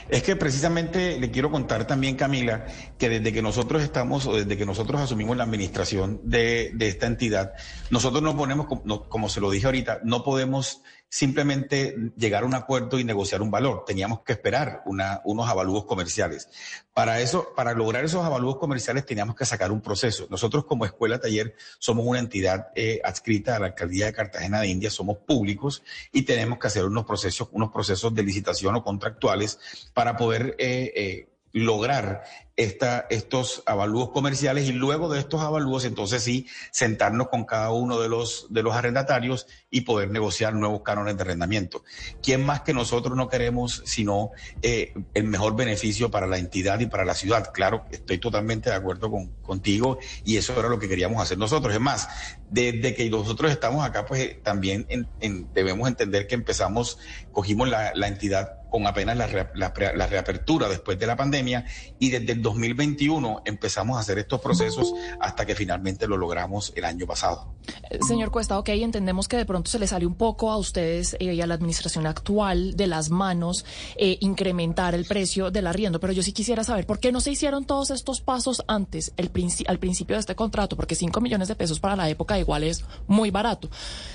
Es 0.08 0.22
que 0.22 0.36
precisamente 0.36 1.18
le 1.18 1.30
quiero 1.30 1.50
contar 1.50 1.86
también, 1.86 2.14
Camila, 2.16 2.66
que 2.98 3.08
desde 3.08 3.32
que 3.32 3.42
nosotros 3.42 3.82
estamos 3.82 4.26
o 4.26 4.34
desde 4.36 4.56
que 4.56 4.66
nosotros 4.66 5.00
asumimos 5.00 5.36
la 5.36 5.44
administración 5.44 6.20
de, 6.22 6.72
esta 6.80 7.06
entidad, 7.06 7.54
nosotros 7.90 8.22
nos 8.22 8.34
ponemos, 8.34 8.66
no- 8.84 9.08
como 9.08 9.28
se 9.28 9.40
lo 9.40 9.50
dije 9.50 9.66
ahorita, 9.66 10.00
no 10.04 10.22
podemos 10.22 10.82
simplemente 11.08 12.12
llegar 12.16 12.42
a 12.42 12.46
un 12.46 12.54
acuerdo 12.54 12.98
y 12.98 13.04
negociar 13.04 13.40
un 13.40 13.50
valor. 13.50 13.84
Teníamos 13.86 14.22
que 14.22 14.32
esperar 14.32 14.82
una, 14.84 15.20
unos 15.24 15.48
avalúos 15.48 15.84
comerciales. 15.84 16.48
Para 16.92 17.20
eso, 17.20 17.52
para 17.54 17.72
lograr 17.72 18.04
esos 18.04 18.24
avalúos 18.24 18.58
comerciales 18.58 19.06
teníamos 19.06 19.36
que 19.36 19.44
sacar 19.44 19.70
un 19.70 19.80
proceso. 19.80 20.26
Nosotros 20.30 20.64
como 20.64 20.84
escuela 20.84 21.20
taller 21.20 21.54
somos 21.78 22.04
una 22.06 22.18
entidad 22.18 22.68
eh, 22.74 23.00
adscrita 23.04 23.56
a 23.56 23.60
la 23.60 23.66
alcaldía 23.66 24.06
de 24.06 24.12
Cartagena 24.12 24.60
de 24.60 24.68
India, 24.68 24.90
somos 24.90 25.18
públicos 25.18 25.82
y 26.12 26.22
tenemos 26.22 26.58
que 26.58 26.66
hacer 26.66 26.84
unos 26.84 27.04
procesos, 27.04 27.48
unos 27.52 27.70
procesos 27.70 28.14
de 28.14 28.22
licitación 28.22 28.74
o 28.74 28.82
contractuales 28.82 29.58
para 29.92 30.16
poder 30.16 30.56
eh, 30.58 30.92
eh, 30.96 31.28
lograr 31.52 32.24
esta, 32.56 33.06
estos 33.10 33.62
avalúos 33.66 34.10
comerciales 34.10 34.68
y 34.68 34.72
luego 34.72 35.08
de 35.12 35.18
estos 35.18 35.40
avalúos 35.40 35.84
entonces 35.84 36.22
sí 36.22 36.46
sentarnos 36.70 37.28
con 37.28 37.44
cada 37.44 37.70
uno 37.70 38.00
de 38.00 38.08
los, 38.08 38.46
de 38.50 38.62
los 38.62 38.74
arrendatarios 38.74 39.46
y 39.70 39.80
poder 39.82 40.10
negociar 40.10 40.54
nuevos 40.54 40.82
cánones 40.82 41.16
de 41.16 41.22
arrendamiento. 41.22 41.82
¿Quién 42.22 42.44
más 42.44 42.62
que 42.62 42.72
nosotros 42.72 43.16
no 43.16 43.28
queremos 43.28 43.82
sino 43.86 44.30
eh, 44.62 44.92
el 45.14 45.24
mejor 45.24 45.56
beneficio 45.56 46.10
para 46.10 46.26
la 46.26 46.38
entidad 46.38 46.78
y 46.80 46.86
para 46.86 47.04
la 47.04 47.14
ciudad? 47.14 47.50
Claro, 47.52 47.86
estoy 47.90 48.18
totalmente 48.18 48.70
de 48.70 48.76
acuerdo 48.76 49.10
con, 49.10 49.32
contigo 49.42 49.98
y 50.22 50.36
eso 50.36 50.58
era 50.58 50.68
lo 50.68 50.78
que 50.78 50.88
queríamos 50.88 51.20
hacer 51.22 51.38
nosotros. 51.38 51.74
Es 51.74 51.80
más, 51.80 52.08
desde 52.48 52.94
que 52.94 53.08
nosotros 53.10 53.50
estamos 53.50 53.84
acá, 53.84 54.04
pues 54.06 54.20
eh, 54.20 54.40
también 54.44 54.86
en- 54.88 55.10
en- 55.20 55.52
debemos 55.52 55.88
entender 55.88 56.26
que 56.26 56.34
empezamos, 56.36 56.98
cogimos 57.32 57.68
la, 57.68 57.92
la 57.94 58.06
entidad 58.08 58.48
con 58.70 58.86
apenas 58.88 59.16
la, 59.16 59.28
la 59.54 59.72
la 59.94 60.06
reapertura 60.08 60.68
después 60.68 60.98
de 60.98 61.06
la 61.06 61.14
pandemia 61.16 61.64
y 61.96 62.10
desde 62.10 62.32
el 62.32 62.42
2021 62.44 63.42
empezamos 63.44 63.96
a 63.96 64.00
hacer 64.00 64.20
estos 64.20 64.40
procesos 64.40 64.94
hasta 65.18 65.44
que 65.44 65.56
finalmente 65.56 66.06
lo 66.06 66.16
logramos 66.16 66.72
el 66.76 66.84
año 66.84 67.06
pasado. 67.06 67.52
Eh, 67.90 67.98
Señor 68.06 68.30
Cuesta, 68.30 68.58
ok, 68.58 68.68
entendemos 68.68 69.26
que 69.26 69.36
de 69.36 69.46
pronto 69.46 69.68
se 69.68 69.80
le 69.80 69.88
sale 69.88 70.06
un 70.06 70.14
poco 70.14 70.52
a 70.52 70.56
ustedes 70.56 71.16
eh, 71.18 71.34
y 71.34 71.40
a 71.40 71.46
la 71.46 71.54
administración 71.54 72.06
actual 72.06 72.76
de 72.76 72.86
las 72.86 73.10
manos 73.10 73.64
eh, 73.96 74.18
incrementar 74.20 74.94
el 74.94 75.06
precio 75.06 75.50
del 75.50 75.66
arriendo, 75.66 75.98
pero 75.98 76.12
yo 76.12 76.22
sí 76.22 76.32
quisiera 76.32 76.62
saber 76.62 76.86
por 76.86 77.00
qué 77.00 77.10
no 77.10 77.20
se 77.20 77.32
hicieron 77.32 77.64
todos 77.64 77.90
estos 77.90 78.20
pasos 78.20 78.62
antes, 78.68 79.12
el 79.16 79.32
al 79.66 79.78
principio 79.78 80.14
de 80.14 80.20
este 80.20 80.36
contrato, 80.36 80.76
porque 80.76 80.94
5 80.94 81.20
millones 81.20 81.48
de 81.48 81.56
pesos 81.56 81.80
para 81.80 81.96
la 81.96 82.08
época 82.08 82.38
igual 82.38 82.62
es 82.62 82.84
muy 83.08 83.30
barato. 83.30 83.68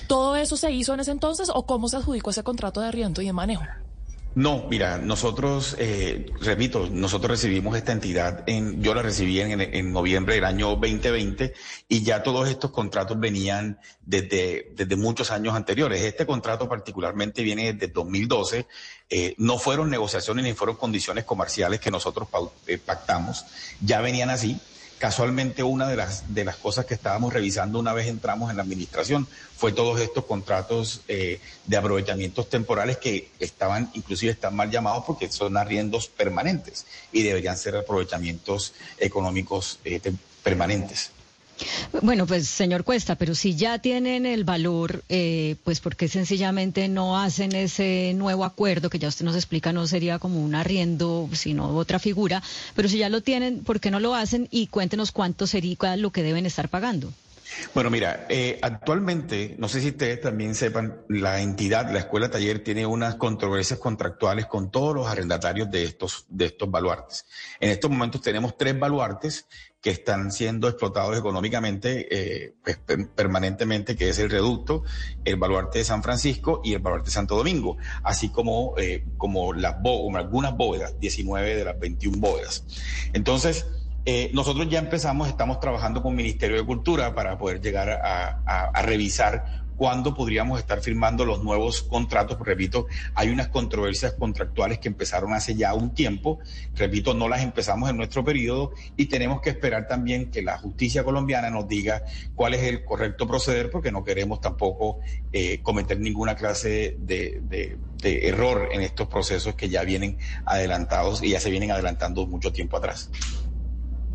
¿Todo 0.08 0.36
eso 0.36 0.56
se 0.56 0.72
hizo 0.72 0.94
en 0.94 1.02
ese 1.02 1.12
entonces 1.12 1.52
o 1.54 1.66
cómo 1.66 1.90
se 1.90 1.98
adjudicó 1.98 2.30
ese 2.30 2.44
contrato 2.44 2.80
de 2.80 2.88
arriendo 2.88 3.22
y 3.22 3.26
de 3.26 3.34
manejo? 3.34 3.64
No, 4.40 4.68
mira, 4.70 4.98
nosotros, 4.98 5.76
eh, 5.80 6.32
repito, 6.40 6.88
nosotros 6.90 7.32
recibimos 7.32 7.76
esta 7.76 7.92
entidad, 7.92 8.46
en, 8.48 8.82
yo 8.82 8.94
la 8.94 9.02
recibí 9.02 9.42
en, 9.42 9.60
en 9.60 9.92
noviembre 9.92 10.36
del 10.36 10.46
año 10.46 10.70
2020 10.78 11.54
y 11.90 12.04
ya 12.04 12.24
todos 12.24 12.48
estos 12.48 12.72
contratos 12.72 13.20
venían 13.20 13.82
desde, 14.02 14.72
desde 14.78 14.96
muchos 14.96 15.32
años 15.32 15.56
anteriores. 15.56 16.02
Este 16.04 16.26
contrato 16.26 16.70
particularmente 16.70 17.44
viene 17.44 17.74
desde 17.74 17.92
2012. 17.92 18.66
eh, 19.10 19.36
no 19.40 19.60
fueron 19.60 19.90
negociaciones 19.90 20.46
ni 20.46 20.54
fueron 20.54 20.78
condiciones 20.78 21.26
comerciales 21.26 21.82
que 21.82 21.92
nosotros 21.92 22.30
eh, 22.66 22.78
pactamos, 22.78 23.44
ya 23.82 24.00
venían 24.00 24.30
así. 24.30 24.58
Casualmente 25.00 25.64
una 25.64 25.88
de 25.88 25.96
las, 25.96 26.34
de 26.34 26.44
las 26.44 26.58
cosas 26.58 26.86
que 26.86 26.94
estábamos 26.94 27.32
revisando 27.32 27.80
una 27.80 27.94
vez 27.94 28.08
entramos 28.08 28.52
en 28.52 28.58
la 28.58 28.64
administración 28.64 29.28
fue 29.56 29.72
todos 29.72 30.02
estos 30.02 30.26
contratos 30.26 31.02
eh, 31.08 31.40
de 31.66 31.78
aprovechamientos 31.78 32.50
temporales 32.50 32.98
que 32.98 33.32
estaban, 33.40 33.90
inclusive 33.94 34.34
están 34.34 34.58
mal 34.58 34.70
llamados 34.70 35.06
porque 35.08 35.32
son 35.32 35.56
arriendos 35.56 36.10
permanentes 36.10 36.86
y 37.14 37.24
deberían 37.24 37.58
ser 37.58 37.78
aprovechamientos 37.78 38.74
económicos 38.98 39.80
eh, 39.86 40.02
permanentes. 40.44 41.12
Bueno, 42.02 42.26
pues 42.26 42.48
señor 42.48 42.84
Cuesta, 42.84 43.16
pero 43.16 43.36
si 43.36 43.56
ya 43.56 43.80
tienen 43.80 44.26
el 44.26 44.44
valor, 44.44 45.04
eh, 45.10 45.56
pues 45.64 45.80
¿por 45.80 45.96
qué 45.96 46.08
sencillamente 46.08 46.88
no 46.88 47.20
hacen 47.20 47.54
ese 47.54 48.14
nuevo 48.16 48.46
acuerdo 48.46 48.90
que 48.90 49.00
ya 49.00 49.08
usted 49.08 49.26
nos 49.26 49.36
explica 49.36 49.74
no 49.74 49.88
sería 49.88 50.20
como 50.20 50.42
un 50.42 50.56
arriendo, 50.56 51.30
sino 51.34 51.76
otra 51.76 52.00
figura? 52.00 52.42
Pero 52.76 52.90
si 52.90 53.00
ya 53.00 53.10
lo 53.10 53.22
tienen, 53.22 53.64
¿por 53.64 53.80
qué 53.80 53.92
no 53.92 54.00
lo 54.00 54.16
hacen? 54.16 54.48
Y 54.52 54.68
cuéntenos 54.68 55.12
cuánto 55.12 55.48
sería 55.48 55.70
lo 55.98 56.12
que 56.12 56.24
deben 56.24 56.46
estar 56.46 56.70
pagando. 56.70 57.12
Bueno, 57.74 57.90
mira, 57.90 58.26
eh, 58.30 58.60
actualmente, 58.62 59.56
no 59.58 59.68
sé 59.68 59.82
si 59.82 59.90
ustedes 59.90 60.22
también 60.22 60.56
sepan, 60.56 61.02
la 61.10 61.42
entidad, 61.42 61.92
la 61.92 62.00
escuela 62.00 62.30
taller, 62.30 62.64
tiene 62.64 62.86
unas 62.86 63.16
controversias 63.16 63.80
contractuales 63.80 64.46
con 64.46 64.72
todos 64.72 64.96
los 64.96 65.08
arrendatarios 65.08 65.70
de 65.72 65.84
estos, 65.84 66.26
de 66.30 66.46
estos 66.46 66.70
baluartes. 66.70 67.26
En 67.60 67.70
estos 67.70 67.90
momentos 67.90 68.22
tenemos 68.22 68.58
tres 68.58 68.78
baluartes 68.78 69.48
que 69.82 69.92
están 69.92 70.32
siendo 70.32 70.68
explotados 70.68 71.18
económicamente 71.18 72.08
eh, 72.12 72.54
pues, 72.64 72.78
per- 72.78 73.10
permanentemente, 73.12 73.96
que 73.96 74.10
es 74.10 74.20
el 74.20 74.30
reducto, 74.30 74.84
el 75.24 75.38
baluarte 75.38 75.80
de 75.80 75.86
San 75.86 76.04
Francisco 76.04 76.62
y 76.64 76.74
el 76.74 76.80
baluarte 76.80 77.06
de 77.08 77.14
Santo 77.14 77.36
Domingo, 77.38 77.78
así 78.04 78.30
como, 78.30 78.74
eh, 78.78 79.06
como, 79.18 79.54
las 79.54 79.76
como 79.82 80.18
algunas 80.18 80.56
bóvedas, 80.56 81.00
19 81.00 81.56
de 81.56 81.66
las 81.66 81.80
21 81.80 82.18
bóvedas. 82.20 82.66
Entonces, 83.14 83.66
eh, 84.06 84.32
nosotros 84.34 84.68
ya 84.70 84.80
empezamos, 84.80 85.28
estamos 85.28 85.60
trabajando 85.60 86.02
con 86.02 86.16
Ministerio 86.16 86.58
de 86.58 86.66
Cultura 86.66 87.14
para 87.14 87.38
poder 87.38 87.62
llegar 87.62 87.90
a, 87.90 88.82
revisar 88.82 89.68
cuándo 89.76 90.14
podríamos 90.14 90.60
estar 90.60 90.82
firmando 90.82 91.26
los 91.26 91.44
nuevos 91.44 91.84
contratos. 91.84 92.38
Repito, 92.40 92.88
hay 93.14 93.30
unas 93.30 93.48
controversias 93.50 94.14
contractuales 94.14 94.80
que 94.80 94.90
empezaron 94.90 95.34
hace 95.34 95.56
ya 95.56 95.74
un 95.74 95.94
tiempo. 95.94 96.40
Repito, 96.76 97.14
no 97.14 97.30
las 97.30 97.42
empezamos 97.42 97.90
en 97.90 97.98
nuestro 97.98 98.24
periodo 98.26 98.72
y 98.98 99.06
tenemos 99.06 99.42
que 99.42 99.52
esperar 99.52 99.88
también 99.88 100.32
que 100.32 100.42
la 100.42 100.58
justicia 100.58 101.04
colombiana 101.04 101.50
nos 101.50 101.68
diga 101.68 102.04
cuál 102.36 102.56
es 102.56 102.64
el 102.64 102.84
correcto 102.84 103.28
proceder 103.28 103.70
porque 103.70 103.92
no 103.92 104.04
queremos 104.04 104.42
tampoco 104.42 105.00
eh, 105.32 105.60
cometer 105.62 106.00
ninguna 106.00 106.36
clase 106.36 106.98
de 107.00 107.78
error 108.04 108.70
en 108.72 108.82
estos 108.82 109.08
procesos 109.08 109.56
que 109.56 109.70
ya 109.70 109.84
vienen 109.84 110.18
adelantados 110.46 111.24
y 111.24 111.30
ya 111.30 111.40
se 111.40 111.52
vienen 111.52 111.72
adelantando 111.72 112.26
mucho 112.28 112.52
tiempo 112.52 112.78
atrás. 112.78 113.10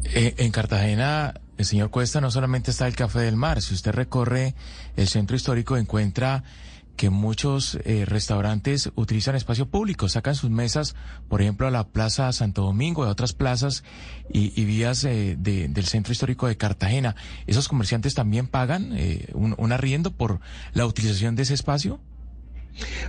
Eh, 0.03 0.35
en 0.39 0.51
Cartagena, 0.53 1.41
el 1.57 1.65
señor 1.65 1.91
Cuesta, 1.91 2.21
no 2.21 2.31
solamente 2.31 2.71
está 2.71 2.87
el 2.87 2.97
Café 2.97 3.21
del 3.21 3.37
Mar. 3.37 3.63
Si 3.63 3.75
usted 3.75 3.93
recorre 3.93 4.55
el 4.97 5.09
centro 5.09 5.37
histórico, 5.37 5.77
encuentra 5.77 6.45
que 6.97 7.11
muchos 7.11 7.77
eh, 7.85 8.05
restaurantes 8.07 8.91
utilizan 8.95 9.35
espacio 9.35 9.67
público, 9.67 10.09
sacan 10.09 10.37
sus 10.37 10.51
mesas, 10.51 10.95
por 11.29 11.43
ejemplo, 11.43 11.67
a 11.67 11.71
la 11.73 11.89
Plaza 11.89 12.31
Santo 12.33 12.63
Domingo, 12.63 13.03
a 13.03 13.09
otras 13.09 13.33
plazas 13.33 13.83
y, 14.33 14.65
vías 14.65 15.03
eh, 15.05 15.35
de- 15.37 15.67
del 15.69 15.87
centro 15.87 16.13
histórico 16.13 16.47
de 16.47 16.57
Cartagena. 16.57 17.17
¿Esos 17.49 17.67
comerciantes 17.67 18.15
también 18.15 18.47
pagan 18.47 18.97
un, 19.33 19.73
arriendo 19.73 20.13
por 20.13 20.39
la 20.73 20.87
utilización 20.87 21.35
de 21.35 21.43
ese 21.43 21.55
espacio? 21.55 21.99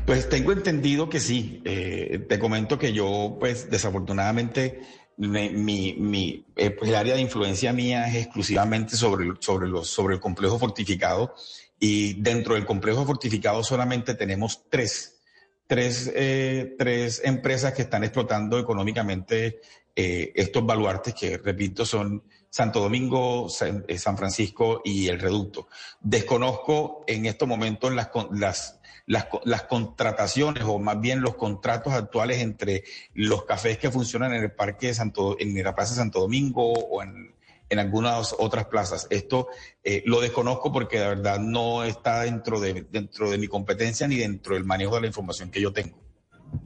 Pues 0.08 0.30
tengo 0.30 0.52
entendido 0.52 1.10
que 1.10 1.20
sí. 1.20 1.62
Te 1.64 2.40
comento 2.40 2.80
que 2.80 2.92
yo, 2.94 3.38
pues 3.40 3.70
desafortunadamente, 3.70 4.82
me- 4.82 5.05
mi, 5.18 5.94
mi, 5.94 6.46
eh, 6.56 6.72
pues, 6.72 6.90
el 6.90 6.96
área 6.96 7.16
de 7.16 7.22
influencia 7.22 7.72
mía 7.74 8.08
es 8.08 8.16
exclusivamente 8.16 8.96
sobre, 8.96 9.32
sobre, 9.40 9.68
los, 9.68 9.88
sobre 9.88 10.16
el 10.16 10.22
complejo 10.22 10.60
fortificado 10.60 11.34
y 11.80 12.22
dentro 12.22 12.56
del 12.56 12.66
complejo 12.66 13.06
fortificado 13.06 13.64
solamente 13.64 14.16
tenemos 14.16 14.64
tres, 14.70 15.22
tres, 15.68 16.12
eh, 16.16 16.76
tres 16.78 17.22
empresas 17.24 17.74
que 17.74 17.84
están 17.84 18.04
explotando 18.04 18.60
económicamente 18.60 19.62
eh, 19.96 20.34
estos 20.36 20.66
baluartes 20.66 21.14
que, 21.14 21.38
repito, 21.38 21.86
son 21.86 22.24
Santo 22.50 22.80
Domingo, 22.80 23.50
San, 23.50 23.84
eh, 23.88 23.98
San 23.98 24.18
Francisco 24.18 24.82
y 24.84 25.08
el 25.08 25.20
Reducto. 25.20 25.68
Desconozco 26.00 27.04
en 27.08 27.26
estos 27.26 27.48
momentos 27.48 27.94
las, 27.94 28.10
las, 28.32 28.75
las, 29.06 29.28
las 29.44 29.64
contrataciones 29.64 30.64
o 30.66 30.80
más 30.80 31.00
bien 31.00 31.22
los 31.22 31.36
contratos 31.36 31.94
actuales 31.94 32.42
entre 32.42 32.84
los 33.14 33.46
cafés 33.46 33.78
que 33.78 33.92
funcionan 33.92 34.34
en 34.34 34.44
el 34.44 34.52
Parque 34.52 34.88
de 34.88 34.94
Santo, 34.94 35.38
en 35.40 35.62
la 35.64 35.76
Plaza 35.76 35.94
de 35.94 35.98
Santo 35.98 36.22
Domingo 36.22 36.74
o 36.74 37.04
en, 37.04 37.36
en 37.70 37.80
algunas 37.80 38.36
otras 38.38 38.66
plazas. 38.66 39.08
Esto 39.10 39.48
eh, 39.84 40.04
lo 40.06 40.22
desconozco 40.22 40.72
porque 40.72 41.00
de 41.00 41.08
verdad 41.08 41.40
no 41.40 41.84
está 41.84 42.22
dentro 42.22 42.60
de, 42.60 42.86
dentro 42.92 43.30
de 43.30 43.38
mi 43.38 43.48
competencia 43.48 44.08
ni 44.08 44.18
dentro 44.18 44.56
del 44.56 44.66
manejo 44.66 44.96
de 44.96 45.02
la 45.02 45.08
información 45.08 45.52
que 45.52 45.62
yo 45.62 45.72
tengo. 45.74 46.04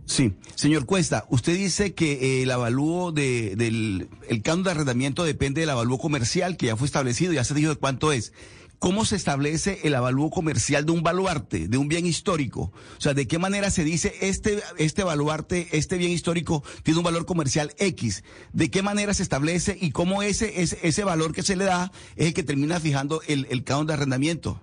Sí, 0.06 0.36
señor 0.56 0.86
Cuesta, 0.86 1.26
usted 1.30 1.54
dice 1.54 1.94
que 1.94 2.14
eh, 2.14 2.44
el 2.44 2.52
avalúo 2.52 3.12
de, 3.12 3.56
del 3.56 4.10
el 4.28 4.42
canon 4.42 4.64
de 4.64 4.72
arrendamiento 4.72 5.24
depende 5.24 5.62
del 5.62 5.70
avalúo 5.70 5.98
comercial 5.98 6.58
que 6.58 6.68
ya 6.68 6.76
fue 6.76 6.86
establecido, 6.86 7.34
ya 7.34 7.44
se 7.44 7.54
dijo 7.54 7.72
de 7.72 7.76
cuánto 7.76 8.12
es. 8.12 8.34
¿Cómo 8.80 9.04
se 9.04 9.18
establece 9.18 9.82
el 9.84 9.94
avalúo 9.94 10.30
comercial 10.30 10.86
de 10.86 10.94
un 10.94 11.04
baluarte, 11.04 11.68
de 11.68 11.78
un 11.78 11.90
bien 11.90 12.06
histórico? 12.06 12.72
O 12.98 13.02
sea, 13.02 13.14
¿de 13.14 13.28
qué 13.28 13.38
manera 13.38 13.72
se 13.72 13.84
dice 13.84 14.16
este, 14.22 14.64
este 14.78 15.04
baluarte, 15.04 15.68
este 15.74 15.98
bien 15.98 16.12
histórico 16.12 16.64
tiene 16.84 17.00
un 17.00 17.04
valor 17.04 17.26
comercial 17.26 17.74
X? 17.78 18.24
¿De 18.54 18.72
qué 18.72 18.82
manera 18.82 19.14
se 19.14 19.24
establece 19.24 19.78
y 19.80 19.92
cómo 19.92 20.24
ese, 20.24 20.62
ese, 20.62 20.80
ese 20.82 21.04
valor 21.04 21.34
que 21.34 21.44
se 21.44 21.58
le 21.58 21.66
da 21.66 21.92
es 22.16 22.28
el 22.28 22.34
que 22.34 22.44
termina 22.44 22.80
fijando 22.80 23.22
el, 23.28 23.48
el 23.50 23.66
canon 23.66 23.86
de 23.86 23.94
arrendamiento? 23.94 24.62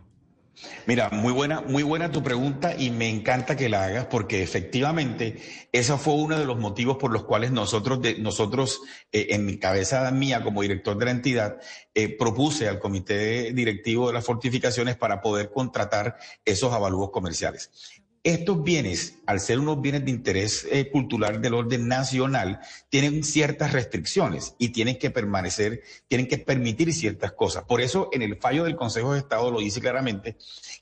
Mira, 0.86 1.10
muy 1.10 1.32
buena, 1.32 1.60
muy 1.60 1.82
buena 1.82 2.10
tu 2.10 2.22
pregunta 2.22 2.74
y 2.76 2.90
me 2.90 3.08
encanta 3.08 3.56
que 3.56 3.68
la 3.68 3.84
hagas 3.84 4.06
porque 4.06 4.42
efectivamente 4.42 5.40
ese 5.72 5.96
fue 5.98 6.14
uno 6.14 6.38
de 6.38 6.46
los 6.46 6.58
motivos 6.58 6.96
por 6.96 7.12
los 7.12 7.24
cuales 7.24 7.50
nosotros, 7.50 8.00
de, 8.00 8.18
nosotros 8.18 8.80
eh, 9.12 9.28
en 9.30 9.44
mi 9.44 9.58
cabeza 9.58 10.10
mía 10.10 10.42
como 10.42 10.62
director 10.62 10.96
de 10.96 11.04
la 11.04 11.10
entidad, 11.10 11.60
eh, 11.94 12.08
propuse 12.16 12.68
al 12.68 12.78
comité 12.78 13.52
directivo 13.52 14.06
de 14.06 14.14
las 14.14 14.24
fortificaciones 14.24 14.96
para 14.96 15.20
poder 15.20 15.50
contratar 15.50 16.16
esos 16.44 16.72
avalúos 16.72 17.10
comerciales. 17.10 17.70
Estos 18.26 18.64
bienes, 18.64 19.20
al 19.26 19.38
ser 19.38 19.60
unos 19.60 19.80
bienes 19.80 20.04
de 20.04 20.10
interés 20.10 20.66
eh, 20.72 20.90
cultural 20.90 21.40
del 21.40 21.54
orden 21.54 21.86
nacional, 21.86 22.58
tienen 22.88 23.22
ciertas 23.22 23.72
restricciones 23.72 24.56
y 24.58 24.70
tienen 24.70 24.98
que 24.98 25.12
permanecer, 25.12 25.82
tienen 26.08 26.26
que 26.26 26.36
permitir 26.38 26.92
ciertas 26.92 27.30
cosas. 27.30 27.62
Por 27.62 27.80
eso, 27.80 28.08
en 28.10 28.22
el 28.22 28.36
fallo 28.36 28.64
del 28.64 28.74
Consejo 28.74 29.12
de 29.12 29.20
Estado 29.20 29.52
lo 29.52 29.60
dice 29.60 29.80
claramente 29.80 30.36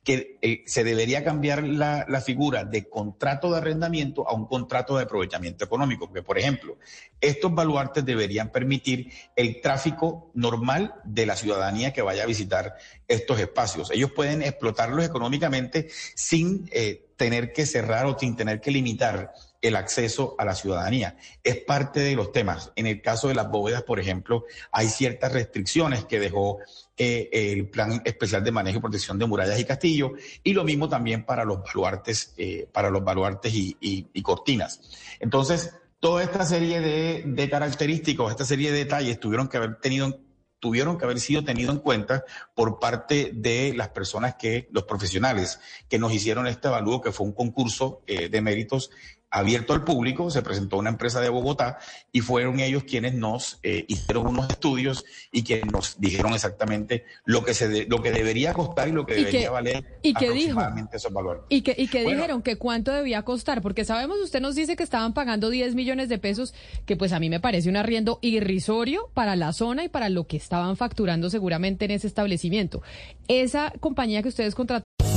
que 0.04 0.38
eh, 0.40 0.62
se 0.64 0.84
debería 0.84 1.22
cambiar 1.22 1.64
la, 1.64 2.06
figura 2.24 2.64
de 2.64 2.88
contrato 2.88 3.50
de 3.50 3.58
arrendamiento 3.58 4.26
a 4.26 4.32
un 4.32 4.46
contrato 4.46 4.96
de 4.96 5.02
aprovechamiento 5.02 5.66
económico. 5.66 6.06
Porque, 6.06 6.22
por 6.22 6.38
ejemplo, 6.38 6.78
estos 7.20 7.54
baluartes 7.54 8.06
deberían 8.06 8.52
permitir 8.52 9.12
el 9.36 9.60
tráfico 9.60 10.30
normal 10.32 10.94
de 11.04 11.26
la 11.26 11.36
ciudadanía 11.36 11.92
que 11.92 12.00
vaya 12.00 12.22
a 12.22 12.26
visitar 12.26 12.76
estos 13.06 13.38
espacios. 13.38 13.90
Ellos 13.90 14.12
pueden 14.12 14.40
explotarlos 14.40 15.04
económicamente 15.04 15.88
sin 16.14 16.70
eh, 16.72 17.03
tener 17.16 17.52
que 17.52 17.66
cerrar 17.66 18.06
o 18.06 18.18
sin 18.18 18.36
tener 18.36 18.60
que 18.60 18.70
limitar 18.70 19.32
el 19.62 19.76
acceso 19.76 20.34
a 20.38 20.44
la 20.44 20.54
ciudadanía. 20.54 21.16
Es 21.42 21.56
parte 21.56 22.00
de 22.00 22.14
los 22.14 22.32
temas. 22.32 22.70
En 22.76 22.86
el 22.86 23.00
caso 23.00 23.28
de 23.28 23.34
las 23.34 23.50
bóvedas, 23.50 23.82
por 23.82 23.98
ejemplo, 23.98 24.44
hay 24.70 24.88
ciertas 24.88 25.32
restricciones 25.32 26.04
que 26.04 26.20
dejó 26.20 26.58
eh, 26.98 27.30
el 27.32 27.68
Plan 27.68 28.02
Especial 28.04 28.44
de 28.44 28.52
Manejo 28.52 28.78
y 28.78 28.82
Protección 28.82 29.18
de 29.18 29.26
Murallas 29.26 29.58
y 29.58 29.64
Castillos, 29.64 30.12
y 30.42 30.52
lo 30.52 30.64
mismo 30.64 30.88
también 30.88 31.24
para 31.24 31.44
los 31.44 31.62
baluartes, 31.62 32.34
eh, 32.36 32.68
para 32.70 32.90
los 32.90 33.02
baluartes 33.02 33.52
y, 33.54 34.22
cortinas. 34.22 34.80
Entonces, 35.18 35.72
toda 35.98 36.22
esta 36.22 36.44
serie 36.44 36.80
de, 36.80 37.22
de 37.26 37.50
características, 37.50 38.30
esta 38.30 38.44
serie 38.44 38.70
de 38.70 38.78
detalles 38.78 39.18
tuvieron 39.18 39.48
que 39.48 39.56
haber 39.56 39.76
tenido 39.80 40.23
tuvieron 40.64 40.96
que 40.96 41.04
haber 41.04 41.20
sido 41.20 41.44
tenido 41.44 41.72
en 41.72 41.78
cuenta 41.78 42.24
por 42.54 42.78
parte 42.80 43.32
de 43.34 43.74
las 43.76 43.90
personas 43.90 44.36
que, 44.36 44.66
los 44.72 44.84
profesionales 44.84 45.60
que 45.90 45.98
nos 45.98 46.10
hicieron 46.10 46.46
este 46.46 46.68
avalúo, 46.68 47.02
que 47.02 47.12
fue 47.12 47.26
un 47.26 47.34
concurso 47.34 48.00
eh, 48.06 48.30
de 48.30 48.40
méritos 48.40 48.90
abierto 49.34 49.72
al 49.72 49.82
público, 49.82 50.30
se 50.30 50.42
presentó 50.42 50.76
una 50.76 50.90
empresa 50.90 51.20
de 51.20 51.28
Bogotá 51.28 51.78
y 52.12 52.20
fueron 52.20 52.60
ellos 52.60 52.84
quienes 52.84 53.14
nos 53.14 53.58
eh, 53.64 53.84
hicieron 53.88 54.28
unos 54.28 54.48
estudios 54.48 55.04
y 55.32 55.42
quienes 55.42 55.72
nos 55.72 56.00
dijeron 56.00 56.34
exactamente 56.34 57.04
lo 57.24 57.44
que 57.44 57.52
se 57.52 57.66
de, 57.68 57.84
lo 57.86 58.00
que 58.00 58.12
debería 58.12 58.52
costar 58.52 58.86
y 58.86 58.92
lo 58.92 59.04
que 59.04 59.14
¿Y 59.14 59.24
debería 59.24 59.40
que, 59.40 59.48
valer 59.48 59.98
y 60.02 60.14
que 60.14 60.26
aproximadamente 60.26 60.90
dijo? 60.92 60.96
esos 60.98 61.12
valores. 61.12 61.42
Y 61.48 61.62
que, 61.62 61.74
y 61.76 61.88
que 61.88 62.04
Bueno. 62.04 62.16
dijeron 62.16 62.42
que 62.42 62.56
cuánto 62.56 62.92
debía 62.92 63.22
costar, 63.22 63.60
porque 63.60 63.84
sabemos, 63.84 64.18
usted 64.22 64.40
nos 64.40 64.54
dice 64.54 64.76
que 64.76 64.84
estaban 64.84 65.14
pagando 65.14 65.50
10 65.50 65.74
millones 65.74 66.08
de 66.08 66.18
pesos, 66.18 66.54
que 66.86 66.96
pues 66.96 67.12
a 67.12 67.18
mí 67.18 67.28
me 67.28 67.40
parece 67.40 67.68
un 67.68 67.76
arriendo 67.76 68.20
irrisorio 68.22 69.10
para 69.14 69.34
la 69.34 69.52
zona 69.52 69.82
y 69.82 69.88
para 69.88 70.10
lo 70.10 70.28
que 70.28 70.36
estaban 70.36 70.76
facturando 70.76 71.28
seguramente 71.28 71.86
en 71.86 71.90
ese 71.90 72.06
establecimiento. 72.06 72.82
Esa 73.26 73.72
compañía 73.80 74.22
que 74.22 74.28
ustedes 74.28 74.54
contrataron 74.54 74.83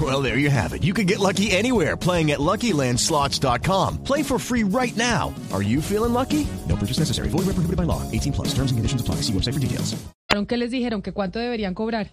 Well, 0.00 0.22
there 0.22 0.38
you 0.38 0.50
have 0.50 0.72
it. 0.72 0.82
You 0.82 0.94
can 0.94 1.06
get 1.06 1.18
lucky 1.18 1.50
anywhere 1.50 1.96
playing 1.96 2.30
at 2.30 2.38
LuckyLandSlots.com. 2.38 4.04
Play 4.04 4.22
for 4.22 4.38
free 4.38 4.62
right 4.62 4.96
now. 4.96 5.34
Are 5.52 5.62
you 5.62 5.82
feeling 5.82 6.12
lucky? 6.12 6.46
No 6.68 6.76
purchase 6.76 7.00
necessary. 7.00 7.28
Void 7.28 7.46
where 7.46 7.54
prohibited 7.54 7.76
by 7.76 7.84
law. 7.84 8.08
18 8.12 8.32
plus. 8.32 8.54
Terms 8.54 8.70
and 8.70 8.78
conditions 8.78 9.00
apply. 9.00 9.16
See 9.16 9.32
website 9.32 9.54
for 9.54 9.60
details. 9.60 9.96
que 10.46 10.56
les 10.56 10.70
dijeron 10.70 11.02
que 11.02 11.12
cuánto 11.12 11.38
deberían 11.38 11.74
cobrar. 11.74 12.12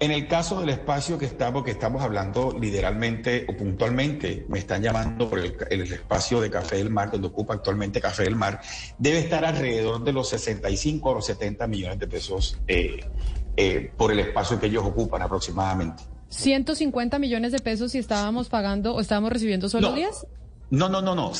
En 0.00 0.12
el 0.12 0.28
caso 0.28 0.60
del 0.60 0.70
espacio 0.70 1.18
que 1.18 1.26
está, 1.26 1.52
porque 1.52 1.72
estamos 1.72 2.02
hablando 2.02 2.56
literalmente 2.58 3.44
o 3.48 3.56
puntualmente, 3.56 4.46
me 4.48 4.60
están 4.60 4.80
llamando 4.80 5.28
por 5.28 5.40
el, 5.40 5.56
el 5.70 5.82
espacio 5.82 6.40
de 6.40 6.50
Café 6.50 6.76
del 6.76 6.90
Mar, 6.90 7.10
donde 7.10 7.26
ocupa 7.26 7.54
actualmente 7.54 8.00
Café 8.00 8.24
del 8.24 8.36
Mar, 8.36 8.60
debe 8.96 9.18
estar 9.18 9.44
alrededor 9.44 10.04
de 10.04 10.12
los 10.12 10.28
65 10.28 11.10
o 11.10 11.14
los 11.14 11.26
70 11.26 11.66
millones 11.66 11.98
de 11.98 12.06
pesos 12.06 12.58
eh, 12.68 13.00
eh, 13.56 13.92
por 13.96 14.12
el 14.12 14.20
espacio 14.20 14.60
que 14.60 14.66
ellos 14.66 14.84
ocupan 14.84 15.22
aproximadamente. 15.22 16.04
150 16.28 17.18
millones 17.18 17.52
de 17.52 17.58
pesos 17.58 17.92
si 17.92 17.98
estábamos 17.98 18.48
pagando 18.48 18.94
o 18.94 19.00
estábamos 19.00 19.32
recibiendo 19.32 19.68
solo 19.68 19.90
No. 19.90 19.96
10. 19.96 20.26
No, 20.70 20.90
no, 20.90 21.00
no, 21.00 21.14
no, 21.14 21.32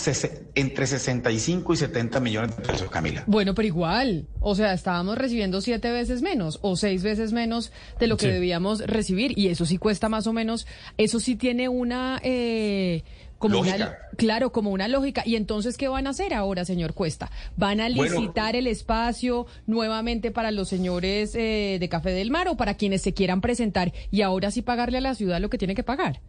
entre 0.54 0.86
65 0.86 1.74
y 1.74 1.76
70 1.76 2.18
millones 2.18 2.56
de 2.56 2.62
pesos, 2.62 2.88
Camila. 2.88 3.24
Bueno, 3.26 3.54
pero 3.54 3.68
igual, 3.68 4.26
o 4.40 4.54
sea, 4.54 4.72
estábamos 4.72 5.18
recibiendo 5.18 5.60
siete 5.60 5.92
veces 5.92 6.22
menos 6.22 6.58
o 6.62 6.76
seis 6.76 7.02
veces 7.02 7.34
menos 7.34 7.70
de 8.00 8.06
lo 8.06 8.16
que 8.16 8.24
Sí. 8.24 8.32
debíamos 8.32 8.80
recibir 8.86 9.38
y 9.38 9.48
eso 9.48 9.66
sí 9.66 9.76
cuesta 9.76 10.08
más 10.08 10.26
o 10.26 10.32
menos, 10.32 10.66
eso 10.96 11.20
sí 11.20 11.36
tiene 11.36 11.68
una, 11.68 12.18
eh, 12.22 13.02
como 13.38 13.60
una, 13.60 13.70
Lógica. 13.78 13.98
claro, 14.16 14.52
como 14.52 14.70
una 14.70 14.88
lógica. 14.88 15.22
Y 15.24 15.36
entonces, 15.36 15.76
¿qué 15.76 15.88
van 15.88 16.06
a 16.06 16.10
hacer 16.10 16.34
ahora, 16.34 16.64
señor 16.64 16.94
Cuesta? 16.94 17.30
¿Van 17.56 17.80
a 17.80 17.88
Bueno. 17.88 18.02
licitar 18.20 18.56
el 18.56 18.66
espacio 18.66 19.46
nuevamente 19.66 20.30
para 20.30 20.50
los 20.50 20.68
señores 20.68 21.34
eh, 21.34 21.78
de 21.78 21.88
Café 21.88 22.10
del 22.10 22.30
Mar 22.30 22.48
o 22.48 22.56
para 22.56 22.74
quienes 22.74 23.02
se 23.02 23.14
quieran 23.14 23.40
presentar 23.40 23.92
y 24.10 24.22
ahora 24.22 24.50
sí 24.50 24.62
pagarle 24.62 24.98
a 24.98 25.02
la 25.02 25.14
ciudad 25.14 25.40
lo 25.40 25.50
que 25.50 25.58
tiene 25.58 25.74
que 25.74 25.82
pagar? 25.84 26.20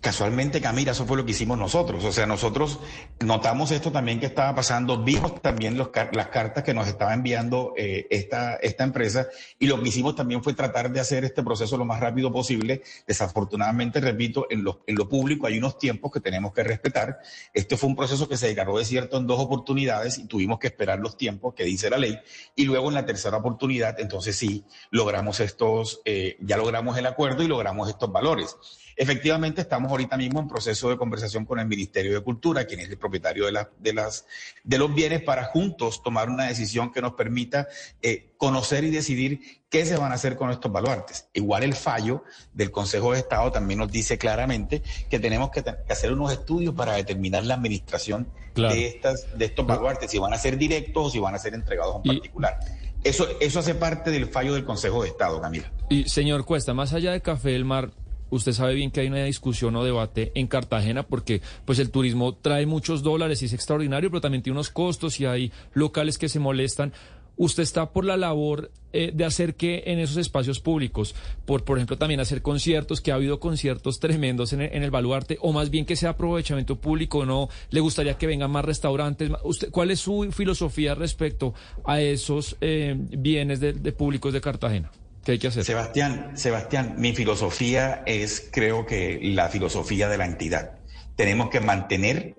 Casualmente, 0.00 0.60
Camila, 0.60 0.92
eso 0.92 1.06
fue 1.06 1.16
lo 1.16 1.24
que 1.24 1.32
hicimos 1.32 1.58
nosotros. 1.58 2.04
O 2.04 2.12
sea, 2.12 2.26
nosotros 2.26 2.80
notamos 3.20 3.70
esto 3.70 3.92
también 3.92 4.18
que 4.18 4.26
estaba 4.26 4.54
pasando, 4.54 5.04
vimos 5.04 5.40
también 5.40 5.78
las 5.78 6.28
cartas 6.28 6.64
que 6.64 6.74
nos 6.74 6.88
estaba 6.88 7.14
enviando 7.14 7.74
eh, 7.76 8.06
esta, 8.10 8.58
empresa 8.60 9.28
y 9.58 9.66
lo 9.66 9.82
que 9.82 9.88
hicimos 9.88 10.16
también 10.16 10.42
fue 10.42 10.54
tratar 10.54 10.90
de 10.92 11.00
hacer 11.00 11.24
este 11.24 11.42
proceso 11.42 11.76
lo 11.76 11.84
más 11.84 12.00
rápido 12.00 12.32
posible. 12.32 12.82
Desafortunadamente, 13.06 14.00
repito, 14.00 14.46
en 14.50 14.64
lo, 14.64 14.82
en 14.86 14.96
lo 14.96 15.08
público 15.08 15.46
hay 15.46 15.58
unos 15.58 15.78
tiempos 15.78 16.10
que 16.12 16.20
tenemos 16.20 16.52
que 16.52 16.64
respetar. 16.64 17.18
Este 17.52 17.76
fue 17.76 17.88
un 17.88 17.96
proceso 17.96 18.28
que 18.28 18.36
se 18.36 18.48
declaró 18.48 18.78
desierto 18.78 19.18
en 19.18 19.26
dos 19.26 19.40
oportunidades 19.40 20.18
y 20.18 20.26
tuvimos 20.26 20.58
que 20.58 20.68
esperar 20.68 20.98
los 21.00 21.16
tiempos 21.16 21.54
que 21.54 21.64
dice 21.64 21.90
la 21.90 21.98
ley. 21.98 22.18
Y 22.56 22.64
luego 22.64 22.88
en 22.88 22.94
la 22.94 23.06
tercera 23.06 23.36
oportunidad, 23.36 23.98
entonces 24.00 24.36
sí, 24.36 24.64
logramos 24.90 25.40
estos, 25.40 26.00
eh, 26.04 26.36
ya 26.40 26.56
logramos 26.56 26.96
el 26.98 27.06
acuerdo 27.06 27.42
y 27.42 27.48
logramos 27.48 27.88
estos 27.88 28.10
valores. 28.10 28.56
Efectivamente, 29.00 29.60
estamos 29.68 29.90
ahorita 29.90 30.16
mismo 30.16 30.40
en 30.40 30.48
proceso 30.48 30.88
de 30.88 30.96
conversación 30.96 31.44
con 31.44 31.60
el 31.60 31.66
Ministerio 31.66 32.14
de 32.14 32.20
Cultura, 32.20 32.64
quien 32.64 32.80
es 32.80 32.88
el 32.88 32.96
propietario 32.96 33.44
de, 33.46 33.52
la- 33.52 33.70
de, 33.78 33.92
las, 33.92 34.24
de 34.64 34.78
los 34.78 34.94
bienes, 34.94 35.22
para 35.22 35.44
juntos 35.44 36.02
tomar 36.02 36.30
una 36.30 36.46
decisión 36.46 36.90
que 36.90 37.02
nos 37.02 37.12
permita 37.12 37.68
eh, 38.02 38.32
conocer 38.38 38.84
y 38.84 38.90
decidir 38.90 39.62
qué 39.68 39.84
se 39.84 39.96
van 39.98 40.12
a 40.12 40.14
hacer 40.14 40.36
con 40.36 40.50
estos 40.50 40.72
baluartes. 40.72 41.28
Igual 41.34 41.62
el 41.64 41.74
fallo 41.74 42.24
del 42.54 42.70
Consejo 42.70 43.12
de 43.12 43.18
Estado 43.18 43.52
también 43.52 43.78
nos 43.78 43.92
dice 43.92 44.16
claramente 44.16 44.82
que 45.10 45.18
tenemos 45.20 45.50
que, 45.50 45.62
hacer 45.90 46.12
unos 46.12 46.32
estudios 46.32 46.74
para 46.74 46.94
determinar 46.94 47.44
la 47.44 47.54
administración 47.54 48.26
Claro. 48.54 48.74
de, 48.74 48.86
estas, 48.88 49.38
de 49.38 49.44
estos 49.44 49.64
baluartes, 49.66 50.10
si 50.10 50.18
van 50.18 50.32
a 50.32 50.38
ser 50.38 50.56
directos 50.58 51.06
o 51.06 51.10
si 51.10 51.20
van 51.20 51.34
a 51.34 51.38
ser 51.38 51.54
entregados 51.54 51.94
a 51.94 51.98
un 51.98 52.02
particular. 52.02 52.58
Eso, 53.04 53.28
eso 53.40 53.60
hace 53.60 53.76
parte 53.76 54.10
del 54.10 54.26
fallo 54.26 54.54
del 54.54 54.64
Consejo 54.64 55.02
de 55.04 55.10
Estado, 55.10 55.40
Camila. 55.40 55.70
Y 55.90 56.08
señor 56.08 56.44
Cuesta, 56.44 56.74
más 56.74 56.92
allá 56.92 57.12
de 57.12 57.20
Café 57.20 57.50
del 57.50 57.64
Mar, 57.64 57.92
usted 58.30 58.52
sabe 58.52 58.74
bien 58.74 58.90
que 58.90 59.00
hay 59.00 59.08
una 59.08 59.24
discusión 59.24 59.76
o 59.76 59.84
debate 59.84 60.32
en 60.34 60.46
Cartagena 60.46 61.02
porque 61.02 61.42
pues 61.64 61.78
el 61.78 61.90
turismo 61.90 62.34
trae 62.34 62.66
muchos 62.66 63.02
dólares 63.02 63.42
y 63.42 63.46
es 63.46 63.52
extraordinario, 63.52 64.10
pero 64.10 64.20
también 64.20 64.42
tiene 64.42 64.54
unos 64.54 64.70
costos 64.70 65.20
y 65.20 65.26
hay 65.26 65.52
locales 65.72 66.18
que 66.18 66.28
se 66.28 66.38
molestan. 66.38 66.92
Usted 67.36 67.62
está 67.62 67.92
por 67.92 68.04
la 68.04 68.16
labor 68.16 68.72
eh, 68.92 69.12
de 69.14 69.24
hacer 69.24 69.54
que 69.54 69.84
en 69.86 70.00
esos 70.00 70.16
espacios 70.16 70.58
públicos, 70.58 71.14
por 71.46 71.64
por 71.64 71.78
ejemplo 71.78 71.96
también 71.96 72.18
hacer 72.18 72.42
conciertos, 72.42 73.00
que 73.00 73.12
ha 73.12 73.14
habido 73.14 73.38
conciertos 73.38 74.00
tremendos 74.00 74.52
en 74.52 74.60
el, 74.60 74.90
baluarte, 74.90 75.38
o 75.40 75.52
más 75.52 75.70
bien 75.70 75.84
que 75.84 75.94
sea 75.94 76.10
aprovechamiento 76.10 76.76
público, 76.76 77.24
no 77.24 77.48
le 77.70 77.78
gustaría 77.78 78.18
que 78.18 78.26
vengan 78.26 78.50
más 78.50 78.64
restaurantes. 78.64 79.30
Usted, 79.44 79.70
¿Cuál 79.70 79.92
es 79.92 80.00
su 80.00 80.28
filosofía 80.32 80.96
respecto 80.96 81.54
a 81.84 82.00
esos 82.00 82.56
eh, 82.60 82.96
bienes 82.98 83.60
de 83.60 83.92
públicos 83.92 84.32
de 84.32 84.40
Cartagena? 84.40 84.90
¿Qué 85.28 85.32
hay 85.32 85.38
que 85.38 85.48
hacer? 85.48 85.62
Sebastián, 85.62 86.38
Sebastián, 86.38 86.94
mi 86.96 87.12
filosofía 87.12 88.02
es, 88.06 88.48
creo 88.50 88.86
que, 88.86 89.20
la 89.22 89.50
filosofía 89.50 90.08
de 90.08 90.16
la 90.16 90.24
entidad. 90.24 90.78
Tenemos 91.16 91.50
que 91.50 91.60
mantener 91.60 92.34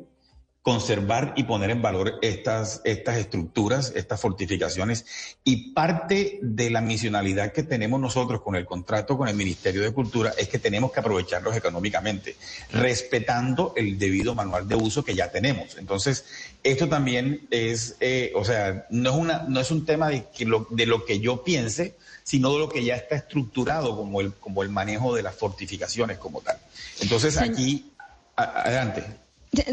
conservar 0.64 1.34
y 1.38 1.44
poner 1.44 1.70
en 1.70 1.84
valor 1.84 2.16
estas, 2.24 2.82
estas 2.86 3.18
estructuras, 3.18 3.94
estas 3.96 4.20
fortificaciones. 4.20 5.06
Y 5.44 5.72
parte 5.74 6.40
de 6.42 6.72
la 6.72 6.82
misionalidad 6.82 7.54
que 7.54 7.62
tenemos 7.62 8.00
nosotros 8.00 8.42
con 8.42 8.56
el 8.56 8.66
contrato 8.66 9.20
con 9.20 9.28
el 9.28 9.36
Ministerio 9.36 9.84
de 9.84 9.94
Cultura 9.94 10.34
es 10.38 10.50
que 10.50 10.58
tenemos 10.58 10.92
que 10.92 11.00
aprovecharlos 11.00 11.56
económicamente, 11.56 12.38
respetando 12.72 13.74
el 13.78 14.00
debido 14.00 14.34
manual 14.34 14.68
de 14.68 14.76
uso 14.76 15.04
que 15.04 15.14
ya 15.14 15.32
tenemos. 15.32 15.78
Entonces, 15.78 16.26
esto 16.64 16.90
también 16.90 17.48
es, 17.52 17.98
eh, 18.00 18.32
o 18.36 18.44
sea, 18.44 18.88
no 18.90 19.12
es, 19.12 19.16
una, 19.16 19.46
no 19.48 19.60
es 19.60 19.70
un 19.70 19.86
tema 19.86 20.10
de, 20.10 20.26
que 20.36 20.46
lo, 20.46 20.68
de 20.72 20.88
lo 20.88 21.06
que 21.06 21.20
yo 21.20 21.44
piense, 21.44 21.96
sino 22.30 22.54
de 22.54 22.60
lo 22.60 22.70
que 22.70 22.84
ya 22.84 22.96
está 22.96 23.16
estructurado 23.16 23.98
como 23.98 24.22
el, 24.22 24.36
como 24.36 24.62
el 24.62 24.70
manejo 24.70 25.16
de 25.16 25.24
las 25.24 25.36
fortificaciones 25.36 26.20
como 26.20 26.42
tal. 26.42 26.60
Entonces, 27.02 27.38
aquí, 27.38 27.92
adelante. 28.36 29.04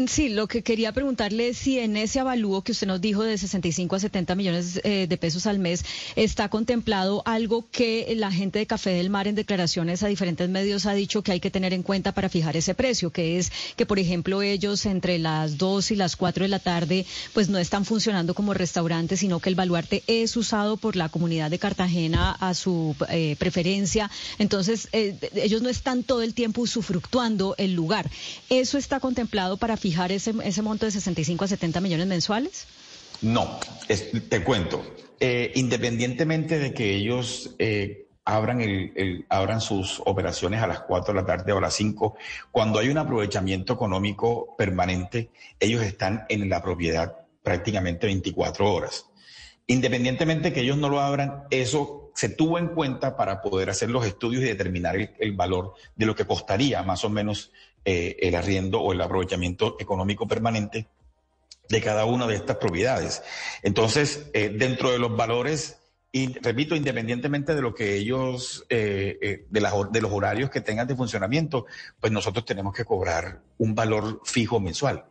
Sí, 0.07 0.29
lo 0.29 0.47
que 0.47 0.63
quería 0.63 0.91
preguntarle 0.91 1.49
es 1.49 1.57
si 1.59 1.77
en 1.77 1.97
ese 1.97 2.19
avalúo 2.19 2.63
que 2.63 2.71
usted 2.71 2.87
nos 2.87 2.99
dijo 2.99 3.21
de 3.21 3.37
65 3.37 3.95
a 3.95 3.99
70 3.99 4.33
millones 4.33 4.81
eh, 4.83 5.05
de 5.07 5.17
pesos 5.17 5.45
al 5.45 5.59
mes 5.59 5.85
está 6.15 6.49
contemplado 6.49 7.21
algo 7.25 7.67
que 7.69 8.11
la 8.17 8.31
gente 8.31 8.57
de 8.57 8.65
Café 8.65 8.89
del 8.89 9.11
Mar 9.11 9.27
en 9.27 9.35
declaraciones 9.35 10.01
a 10.01 10.07
diferentes 10.07 10.49
medios 10.49 10.87
ha 10.87 10.93
dicho 10.93 11.21
que 11.21 11.31
hay 11.31 11.39
que 11.39 11.51
tener 11.51 11.73
en 11.73 11.83
cuenta 11.83 12.11
para 12.11 12.27
fijar 12.27 12.57
ese 12.57 12.73
precio, 12.73 13.11
que 13.11 13.37
es 13.37 13.51
que, 13.75 13.85
por 13.85 13.99
ejemplo, 13.99 14.41
ellos 14.41 14.83
entre 14.87 15.19
las 15.19 15.59
2 15.59 15.91
y 15.91 15.95
las 15.95 16.15
4 16.15 16.45
de 16.45 16.49
la 16.49 16.59
tarde 16.59 17.05
pues 17.33 17.47
no 17.49 17.59
están 17.59 17.85
funcionando 17.85 18.33
como 18.33 18.55
restaurantes, 18.55 19.19
sino 19.19 19.39
que 19.39 19.49
el 19.49 19.55
baluarte 19.55 20.01
es 20.07 20.35
usado 20.37 20.77
por 20.77 20.95
la 20.95 21.09
comunidad 21.09 21.51
de 21.51 21.59
Cartagena 21.59 22.31
a 22.31 22.55
su 22.55 22.95
eh, 23.09 23.35
preferencia. 23.37 24.09
Entonces, 24.39 24.89
eh, 24.91 25.15
ellos 25.35 25.61
no 25.61 25.69
están 25.69 26.01
todo 26.01 26.23
el 26.23 26.33
tiempo 26.33 26.61
usufructuando 26.61 27.53
el 27.59 27.73
lugar. 27.73 28.09
¿Eso 28.49 28.79
está 28.79 28.99
contemplado 28.99 29.57
para 29.57 29.66
para 29.67 29.75
fijar 29.75 30.13
ese, 30.13 30.33
ese 30.45 30.61
monto 30.61 30.85
de 30.85 30.93
65 30.93 31.43
a 31.43 31.47
70 31.49 31.81
millones 31.81 32.07
mensuales? 32.07 32.67
No, 33.21 33.59
te 34.29 34.41
cuento. 34.41 34.81
Eh, 35.19 35.51
independientemente 35.55 36.57
de 36.57 36.73
que 36.73 36.95
ellos 36.95 37.53
eh, 37.59 38.07
abran, 38.23 38.61
el, 38.61 39.25
abran 39.27 39.59
sus 39.59 40.01
operaciones 40.05 40.61
a 40.61 40.67
las 40.67 40.79
4 40.79 41.13
de 41.13 41.19
la 41.19 41.25
tarde 41.25 41.51
o 41.51 41.57
a 41.57 41.61
las 41.61 41.73
5, 41.73 42.15
cuando 42.49 42.79
hay 42.79 42.87
un 42.87 42.97
aprovechamiento 42.97 43.73
económico 43.73 44.55
permanente, 44.57 45.31
ellos 45.59 45.83
están 45.83 46.23
en 46.29 46.47
la 46.47 46.63
propiedad 46.63 47.17
prácticamente 47.43 48.07
24 48.07 48.73
horas. 48.73 49.07
Independientemente 49.65 50.47
de 50.47 50.53
que 50.53 50.61
ellos 50.61 50.77
no 50.77 50.87
lo 50.87 51.01
abran, 51.01 51.43
eso 51.49 52.13
se 52.15 52.29
tuvo 52.29 52.57
en 52.57 52.69
cuenta 52.69 53.17
para 53.17 53.41
poder 53.41 53.69
hacer 53.69 53.89
los 53.89 54.05
estudios 54.05 54.43
y 54.43 54.47
determinar 54.47 54.95
el 55.19 55.33
valor 55.33 55.73
de 55.97 56.05
lo 56.05 56.15
que 56.15 56.23
costaría 56.23 56.81
más 56.83 57.03
o 57.03 57.09
menos 57.09 57.51
eh, 57.89 58.17
el 58.19 58.35
arriendo 58.35 58.81
o 58.81 58.91
el 58.91 58.99
aprovechamiento 58.99 59.77
económico 59.79 60.27
permanente 60.27 60.89
de 61.69 61.81
cada 61.81 62.03
una 62.03 62.27
de 62.27 62.35
estas 62.35 62.57
propiedades. 62.57 63.23
Entonces, 63.63 64.29
eh, 64.33 64.49
dentro 64.49 64.91
de 64.91 64.99
los 64.99 65.15
valores, 65.15 65.77
y 66.11 66.33
repito, 66.39 66.75
independientemente 66.75 67.55
de 67.55 67.61
lo 67.61 67.73
que 67.73 67.95
ellos, 67.95 68.65
eh, 68.67 69.45
de, 69.49 69.87
de 69.91 70.01
los 70.01 70.11
horarios 70.11 70.49
que 70.49 70.59
tengan 70.59 70.85
de 70.85 70.97
funcionamiento, 70.97 71.65
pues 72.01 72.11
nosotros 72.11 72.43
tenemos 72.43 72.73
que 72.73 72.83
cobrar 72.83 73.41
un 73.57 73.73
valor 73.73 74.19
fijo 74.25 74.59
mensual. 74.59 75.05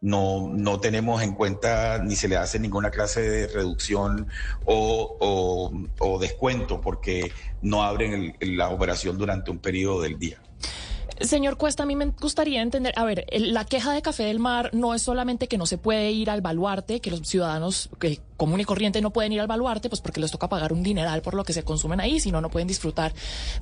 No, 0.00 0.50
no 0.52 0.80
tenemos 0.80 1.22
en 1.22 1.32
cuenta 1.32 2.02
ni 2.02 2.16
se 2.16 2.26
le 2.26 2.36
hace 2.36 2.58
ninguna 2.58 2.90
clase 2.90 3.20
de 3.20 3.46
reducción 3.46 4.26
o, 4.64 5.86
o, 6.00 6.18
descuento 6.18 6.80
porque 6.80 7.30
no 7.62 7.84
abren 7.84 8.36
la 8.40 8.70
operación 8.70 9.16
durante 9.16 9.52
un 9.52 9.60
periodo 9.60 10.02
del 10.02 10.18
día. 10.18 10.42
Señor 11.20 11.56
Cuesta, 11.56 11.82
a 11.82 11.86
mí 11.86 11.96
me 11.96 12.06
gustaría 12.06 12.62
entender, 12.62 12.92
a 12.96 13.04
ver, 13.04 13.26
la 13.32 13.64
queja 13.64 13.92
de 13.92 14.02
Café 14.02 14.24
del 14.24 14.38
Mar 14.38 14.70
no 14.72 14.94
es 14.94 15.02
solamente 15.02 15.48
que 15.48 15.58
no 15.58 15.66
se 15.66 15.78
puede 15.78 16.10
ir 16.10 16.30
al 16.30 16.40
baluarte, 16.40 17.00
que 17.00 17.10
los 17.10 17.20
ciudadanos 17.22 17.88
que 17.98 18.20
común 18.36 18.60
y 18.60 18.64
corriente 18.64 19.00
no 19.00 19.12
pueden 19.12 19.32
ir 19.32 19.40
al 19.40 19.46
baluarte, 19.46 19.88
pues 19.88 20.00
porque 20.00 20.20
les 20.20 20.30
toca 20.30 20.48
pagar 20.48 20.72
un 20.72 20.82
dineral 20.82 21.22
por 21.22 21.34
lo 21.34 21.44
que 21.44 21.52
se 21.52 21.62
consumen 21.62 22.00
ahí, 22.00 22.20
sino 22.20 22.40
no 22.40 22.50
pueden 22.50 22.68
disfrutar 22.68 23.12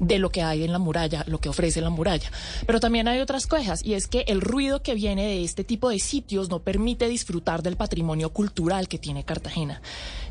de 0.00 0.18
lo 0.18 0.30
que 0.30 0.42
hay 0.42 0.64
en 0.64 0.72
la 0.72 0.78
muralla, 0.78 1.24
lo 1.26 1.40
que 1.40 1.48
ofrece 1.48 1.80
la 1.80 1.90
muralla. 1.90 2.30
Pero 2.66 2.80
también 2.80 3.08
hay 3.08 3.20
otras 3.20 3.46
quejas, 3.46 3.84
y 3.84 3.94
es 3.94 4.08
que 4.08 4.24
el 4.28 4.40
ruido 4.40 4.82
que 4.82 4.94
viene 4.94 5.26
de 5.26 5.44
este 5.44 5.64
tipo 5.64 5.88
de 5.88 5.98
sitios 5.98 6.48
no 6.48 6.60
permite 6.60 7.08
disfrutar 7.08 7.62
del 7.62 7.76
patrimonio 7.76 8.32
cultural 8.32 8.88
que 8.88 8.98
tiene 8.98 9.24
Cartagena. 9.24 9.80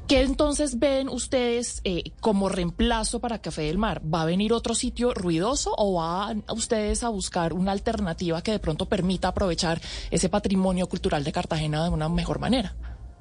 ¿Qué 0.08 0.22
entonces 0.22 0.80
ven 0.80 1.08
ustedes 1.08 1.80
eh, 1.86 2.12
como 2.20 2.50
reemplazo 2.50 3.22
para 3.22 3.40
Café 3.40 3.64
del 3.64 3.78
Mar? 3.78 4.02
¿Va 4.14 4.24
a 4.24 4.26
venir 4.26 4.52
otro 4.52 4.76
sitio 4.76 5.14
ruidoso 5.14 5.74
o 5.78 5.94
van 5.94 6.44
ustedes 6.50 7.04
a 7.04 7.10
buscar 7.10 7.54
una 7.54 7.72
alternativa 7.72 8.42
que 8.42 8.52
de 8.52 8.60
pronto 8.60 8.86
permita 8.88 9.30
aprovechar 9.30 9.82
ese 10.12 10.28
patrimonio 10.28 10.88
cultural 10.88 11.24
de 11.24 11.32
Cartagena 11.32 11.86
de 11.86 11.90
una 11.90 12.10
mejor 12.10 12.40
manera? 12.40 12.76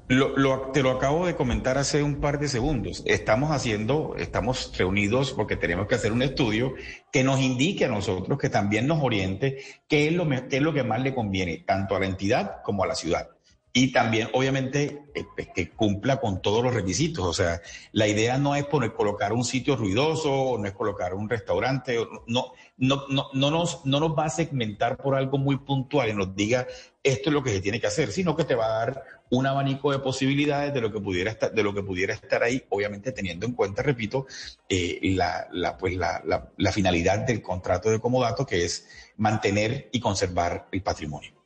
Te 0.08 0.82
lo 0.82 0.90
acabo 0.90 1.26
de 1.26 1.34
comentar 1.34 1.78
hace 1.78 2.02
un 2.02 2.20
par 2.20 2.38
de 2.38 2.48
segundos. 2.48 3.02
Estamos 3.06 3.50
haciendo, 3.50 4.14
estamos 4.18 4.76
reunidos 4.76 5.32
porque 5.32 5.56
tenemos 5.56 5.86
que 5.86 5.94
hacer 5.94 6.12
un 6.12 6.22
estudio 6.22 6.74
que 7.12 7.24
nos 7.24 7.40
indique 7.40 7.84
a 7.84 7.88
nosotros, 7.88 8.38
que 8.38 8.50
también 8.50 8.86
nos 8.86 9.02
oriente 9.02 9.58
qué 9.88 10.08
es 10.08 10.12
lo, 10.12 10.28
qué 10.28 10.56
es 10.56 10.62
lo 10.62 10.72
que 10.72 10.84
más 10.84 11.00
le 11.02 11.14
conviene, 11.14 11.64
tanto 11.66 11.96
a 11.96 12.00
la 12.00 12.06
entidad 12.06 12.62
como 12.62 12.84
a 12.84 12.86
la 12.86 12.94
ciudad 12.94 13.28
y 13.72 13.90
también 13.92 14.28
obviamente 14.34 15.04
eh, 15.14 15.24
pues, 15.34 15.48
que 15.54 15.70
cumpla 15.70 16.20
con 16.20 16.42
todos 16.42 16.62
los 16.62 16.74
requisitos. 16.74 17.24
O 17.24 17.32
sea, 17.32 17.62
la 17.92 18.06
idea 18.06 18.38
no 18.38 18.54
es 18.54 18.66
poner, 18.66 18.92
colocar 18.92 19.32
un 19.32 19.44
sitio 19.44 19.76
ruidoso, 19.76 20.56
no 20.58 20.66
es 20.66 20.72
colocar 20.72 21.14
un 21.14 21.28
restaurante, 21.28 21.96
no, 22.26 22.52
no, 22.76 23.04
no, 23.08 23.28
no, 23.32 23.50
nos, 23.50 23.84
no 23.86 24.00
nos 24.00 24.10
va 24.18 24.26
a 24.26 24.30
segmentar 24.30 24.96
por 24.98 25.14
algo 25.14 25.38
muy 25.38 25.56
puntual 25.56 26.10
y 26.10 26.14
nos 26.14 26.34
diga 26.36 26.66
esto 27.02 27.30
es 27.30 27.34
lo 27.34 27.42
que 27.42 27.50
se 27.50 27.60
tiene 27.60 27.80
que 27.80 27.86
hacer, 27.86 28.12
sino 28.12 28.36
que 28.36 28.44
te 28.44 28.54
va 28.54 28.66
a 28.66 28.78
dar 28.86 29.04
un 29.30 29.46
abanico 29.46 29.90
de 29.90 29.98
posibilidades 29.98 30.74
de 30.74 30.80
lo 30.80 30.92
que 30.92 31.00
pudiera 31.00 31.30
estar, 31.30 31.52
de 31.52 31.62
lo 31.62 31.74
que 31.74 31.82
pudiera 31.82 32.12
estar 32.12 32.42
ahí, 32.42 32.62
obviamente 32.68 33.12
teniendo 33.12 33.46
en 33.46 33.54
cuenta, 33.54 33.82
repito, 33.82 34.26
eh, 34.68 35.00
la, 35.02 35.48
la, 35.50 35.78
pues 35.78 35.96
la, 35.96 36.22
la 36.56 36.72
finalidad 36.72 37.20
del 37.20 37.40
contrato 37.40 37.90
de 37.90 37.98
comodato, 37.98 38.46
que 38.46 38.64
es 38.64 38.86
mantener 39.16 39.88
y 39.90 40.00
conservar 40.00 40.68
el 40.70 40.82
patrimonio. 40.82 41.41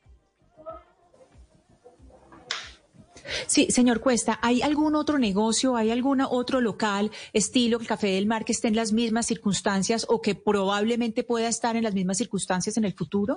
Sí, 3.47 3.69
señor 3.71 4.01
Cuesta, 4.01 4.39
¿hay 4.43 4.63
algún 4.63 4.95
otro 4.95 5.19
negocio, 5.19 5.77
hay 5.77 5.91
algún 5.91 6.21
otro 6.21 6.61
local, 6.61 7.11
estilo 7.33 7.79
el 7.79 7.87
Café 7.87 8.09
del 8.09 8.27
Mar, 8.27 8.45
que 8.45 8.53
esté 8.53 8.69
en 8.69 8.77
las 8.77 8.93
mismas 8.93 9.27
circunstancias 9.27 10.07
o 10.09 10.21
que 10.21 10.35
probablemente 10.35 11.25
pueda 11.25 11.49
estar 11.49 11.77
en 11.77 11.85
las 11.85 11.95
mismas 11.95 12.19
circunstancias 12.19 12.77
en 12.77 12.85
el 12.85 12.95
futuro? 12.95 13.37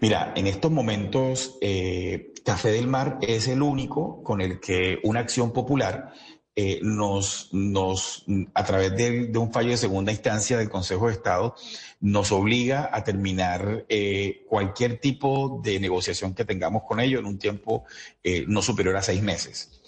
Mira, 0.00 0.32
en 0.36 0.46
estos 0.46 0.70
momentos, 0.70 1.58
eh, 1.60 2.32
Café 2.44 2.70
del 2.70 2.86
Mar 2.86 3.18
es 3.20 3.48
el 3.48 3.62
único 3.62 4.22
con 4.22 4.40
el 4.40 4.58
que 4.60 4.98
una 5.04 5.20
acción 5.20 5.52
popular 5.52 6.12
eh, 6.56 6.80
nos, 6.82 7.48
nos, 7.52 8.24
a 8.54 8.64
través 8.64 8.96
de, 8.96 9.30
un 9.38 9.52
fallo 9.52 9.70
de 9.70 9.76
segunda 9.76 10.10
instancia 10.10 10.58
del 10.58 10.68
Consejo 10.68 11.06
de 11.06 11.12
Estado, 11.12 11.54
nos 12.00 12.32
obliga 12.32 12.90
a 12.92 13.04
terminar 13.04 13.86
eh, 13.88 14.44
cualquier 14.48 14.98
tipo 14.98 15.60
de 15.62 15.78
negociación 15.78 16.34
que 16.34 16.44
tengamos 16.44 16.82
con 16.82 16.98
ellos 16.98 17.20
en 17.20 17.26
un 17.26 17.38
tiempo 17.38 17.84
eh, 18.24 18.44
no 18.48 18.62
superior 18.62 18.96
a 18.96 19.02
seis 19.02 19.22
meses. 19.22 19.80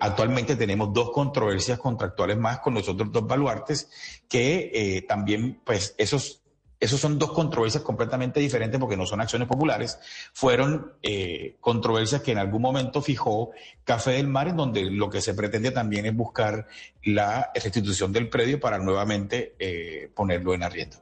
actualmente 0.00 0.56
tenemos 0.56 0.92
dos 0.92 1.10
controversias 1.10 1.78
contractuales 1.78 2.38
más 2.38 2.60
con 2.60 2.74
los 2.74 2.88
otros 2.88 3.12
dos 3.12 3.26
baluartes 3.26 3.88
que 4.28 5.04
también, 5.06 5.60
pues, 5.64 5.94
esos 5.98 6.43
esos 6.84 7.00
son 7.00 7.18
dos 7.18 7.32
controversias 7.32 7.82
completamente 7.82 8.40
diferentes 8.40 8.78
porque 8.78 8.96
no 8.96 9.06
son 9.06 9.20
acciones 9.20 9.48
populares. 9.48 9.98
Fueron 10.32 10.92
eh, 11.02 11.56
controversias 11.60 12.20
que 12.20 12.32
en 12.32 12.38
algún 12.38 12.60
momento 12.60 13.00
fijó 13.00 13.52
Café 13.84 14.12
del 14.12 14.28
Mar, 14.28 14.48
en 14.48 14.56
donde 14.56 14.84
lo 14.90 15.08
que 15.08 15.22
se 15.22 15.32
pretende 15.34 15.70
también 15.70 16.04
es 16.04 16.14
buscar 16.14 16.66
la 17.02 17.50
restitución 17.54 18.12
del 18.12 18.28
predio 18.28 18.60
para 18.60 18.78
nuevamente 18.78 19.54
eh, 19.58 20.10
ponerlo 20.14 20.52
en 20.52 20.62
arriendo. 20.62 20.98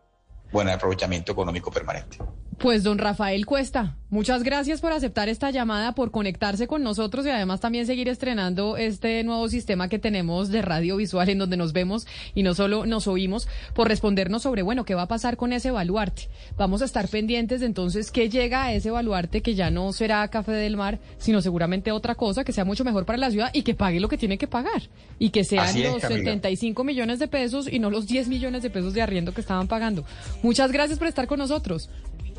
Buen 0.53 0.68
aprovechamiento 0.68 1.33
económico 1.33 1.71
permanente. 1.73 2.18
Pues 2.62 2.85
don 2.85 2.98
Rafael 2.98 3.44
Cuesta, 3.44 3.96
muchas 4.09 4.44
gracias 4.44 4.81
por 4.81 4.92
aceptar 4.92 5.29
esta 5.29 5.51
llamada, 5.51 5.96
por 5.96 6.12
conectarse 6.12 6.68
con 6.68 6.85
nosotros 6.85 7.27
y 7.27 7.29
además 7.31 7.59
también 7.59 7.87
seguir 7.87 8.09
estrenando 8.09 8.77
este 8.77 9.25
nuevo 9.25 9.48
sistema 9.48 9.88
que 9.88 9.98
tenemos 9.98 10.48
de 10.48 10.62
radio 10.62 10.96
visual 10.96 11.29
en 11.29 11.38
donde 11.38 11.57
nos 11.57 11.72
vemos 11.72 12.07
y 12.37 12.44
no 12.44 12.55
solo 12.55 12.87
nos 12.87 13.09
oímos, 13.09 13.48
por 13.75 13.88
respondernos 13.88 14.42
sobre, 14.42 14.62
bueno, 14.62 14.85
qué 14.85 14.94
va 14.94 15.03
a 15.03 15.09
pasar 15.09 15.37
con 15.37 15.53
ese 15.53 15.72
baluarte. 15.72 16.29
Vamos 16.57 16.83
a 16.83 16.85
estar 16.85 17.09
pendientes 17.09 17.59
de 17.59 17.66
entonces 17.66 18.12
qué 18.12 18.31
llega 18.31 18.62
a 18.62 18.72
ese 18.72 18.92
baluarte 18.92 19.42
que 19.42 19.57
ya 19.57 19.72
no 19.72 19.92
será 19.92 20.29
Café 20.29 20.53
del 20.53 20.77
Mar, 20.77 21.01
sino 21.18 21.42
seguramente 21.42 21.90
otra 21.90 22.14
cosa 22.14 22.44
que 22.44 22.53
sea 22.53 22.64
mucho 22.64 22.85
mejor 22.85 23.07
para 23.07 23.18
la 23.18 23.33
ciudad 23.33 23.51
y 23.53 23.62
que 23.62 23.75
pague 23.75 23.98
lo 23.98 24.09
que 24.09 24.18
tiene 24.18 24.38
que 24.38 24.46
pagar 24.46 24.83
y 25.18 25.31
que 25.31 25.42
sean 25.42 25.83
los 25.83 26.01
75 26.01 26.85
millones 26.85 27.18
de 27.18 27.27
pesos 27.27 27.66
y 27.66 27.81
no 27.81 27.90
los 27.90 28.07
10 28.07 28.29
millones 28.29 28.62
de 28.62 28.70
pesos 28.70 28.94
de 28.94 29.03
arriendo 29.03 29.35
que 29.35 29.40
estaban 29.40 29.66
pagando. 29.66 30.05
Muchas 30.44 30.70
gracias 30.70 31.01
por 31.01 31.09
estar 31.09 31.27
con 31.27 31.40
nosotros. 31.40 31.90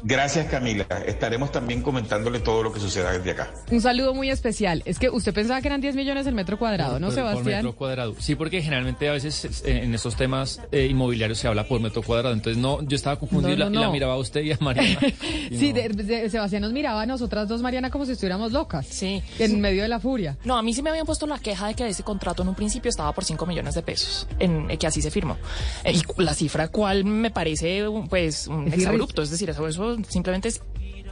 Gracias 0.06 0.48
Camila, 0.48 0.86
estaremos 1.08 1.52
también 1.52 1.82
comentándole 1.82 2.40
todo 2.40 2.62
lo 2.62 2.74
que 2.74 2.80
suceda 2.82 3.12
desde 3.14 3.32
acá. 3.32 3.54
Un 3.72 3.80
saludo 3.80 4.14
muy 4.14 4.30
especial. 4.30 4.82
Es 4.86 5.00
que 5.00 5.10
usted 5.10 5.34
pensaba 5.34 5.62
que 5.62 5.68
eran 5.68 5.80
10 5.80 5.96
millones 5.96 6.28
el 6.28 6.34
metro 6.36 6.60
cuadrado, 6.60 7.00
¿no, 7.00 7.08
Por- 7.08 7.16
por 7.16 7.24
Sebastián? 7.32 7.58
metro 7.64 7.76
cuadrado. 7.76 8.16
Sí, 8.20 8.36
porque 8.36 8.62
generalmente 8.62 9.08
a 9.08 9.14
veces 9.14 9.64
eh, 9.66 9.82
en 9.84 9.94
estos 9.96 10.16
temas 10.18 10.62
eh, 10.74 10.88
inmobiliarios 10.88 11.38
se 11.40 11.48
habla 11.48 11.68
por 11.68 11.80
metro 11.80 12.02
cuadrado. 12.02 12.34
Entonces, 12.34 12.62
no, 12.62 12.82
yo 12.82 12.96
estaba 12.96 13.18
confundido 13.18 13.54
y 13.54 13.58
No, 13.58 13.64
la- 13.66 13.70
no, 13.70 13.76
y 13.78 13.80
la 13.82 13.86
no. 13.88 13.92
miraba 13.94 14.14
a 14.14 14.18
usted 14.18 14.42
y 14.42 14.52
a 14.52 14.58
Mariana. 14.60 15.00
Y 15.50 15.58
Sí, 15.58 15.70
no. 15.74 15.76
de- 15.82 15.90
de- 16.04 16.30
Sebastián 16.30 16.62
nos 16.64 16.74
miraba 16.74 17.02
a 17.02 17.06
nosotras 17.06 17.48
dos, 17.48 17.62
Mariana, 17.62 17.90
como 17.90 18.06
si 18.06 18.12
estuviéramos 18.12 18.52
locas. 18.52 18.86
Sí. 18.88 19.22
En 19.40 19.62
medio 19.62 19.84
de 19.84 19.88
la 19.88 20.00
furia. 20.02 20.38
No, 20.44 20.58
a 20.58 20.64
mí 20.64 20.74
sí 20.74 20.82
me 20.82 20.90
habían 20.90 21.06
puesto 21.06 21.28
la 21.28 21.40
queja 21.40 21.68
de 21.68 21.76
que 21.76 21.88
ese 21.88 22.04
contrato 22.04 22.42
en 22.44 22.50
un 22.50 22.56
principio 22.56 22.90
estaba 22.90 23.14
por 23.14 23.24
5 23.24 23.46
millones 23.46 23.76
de 23.76 23.82
pesos, 23.84 24.28
en, 24.40 24.70
eh, 24.70 24.78
que 24.78 24.86
así 24.88 25.02
se 25.02 25.12
firmó. 25.12 25.38
Eh, 25.86 25.94
y 25.94 26.22
la 26.22 26.34
cifra 26.34 26.68
cual 26.68 27.06
me 27.06 27.32
parece 27.32 27.86
pues 28.10 28.48
un 28.48 28.68
Es 28.68 28.74
exabrupto, 28.74 29.22
es 29.22 29.30
decir, 29.30 29.50
eso, 29.50 29.66
eso 29.68 29.93
simplemente 30.08 30.50
es 30.50 30.62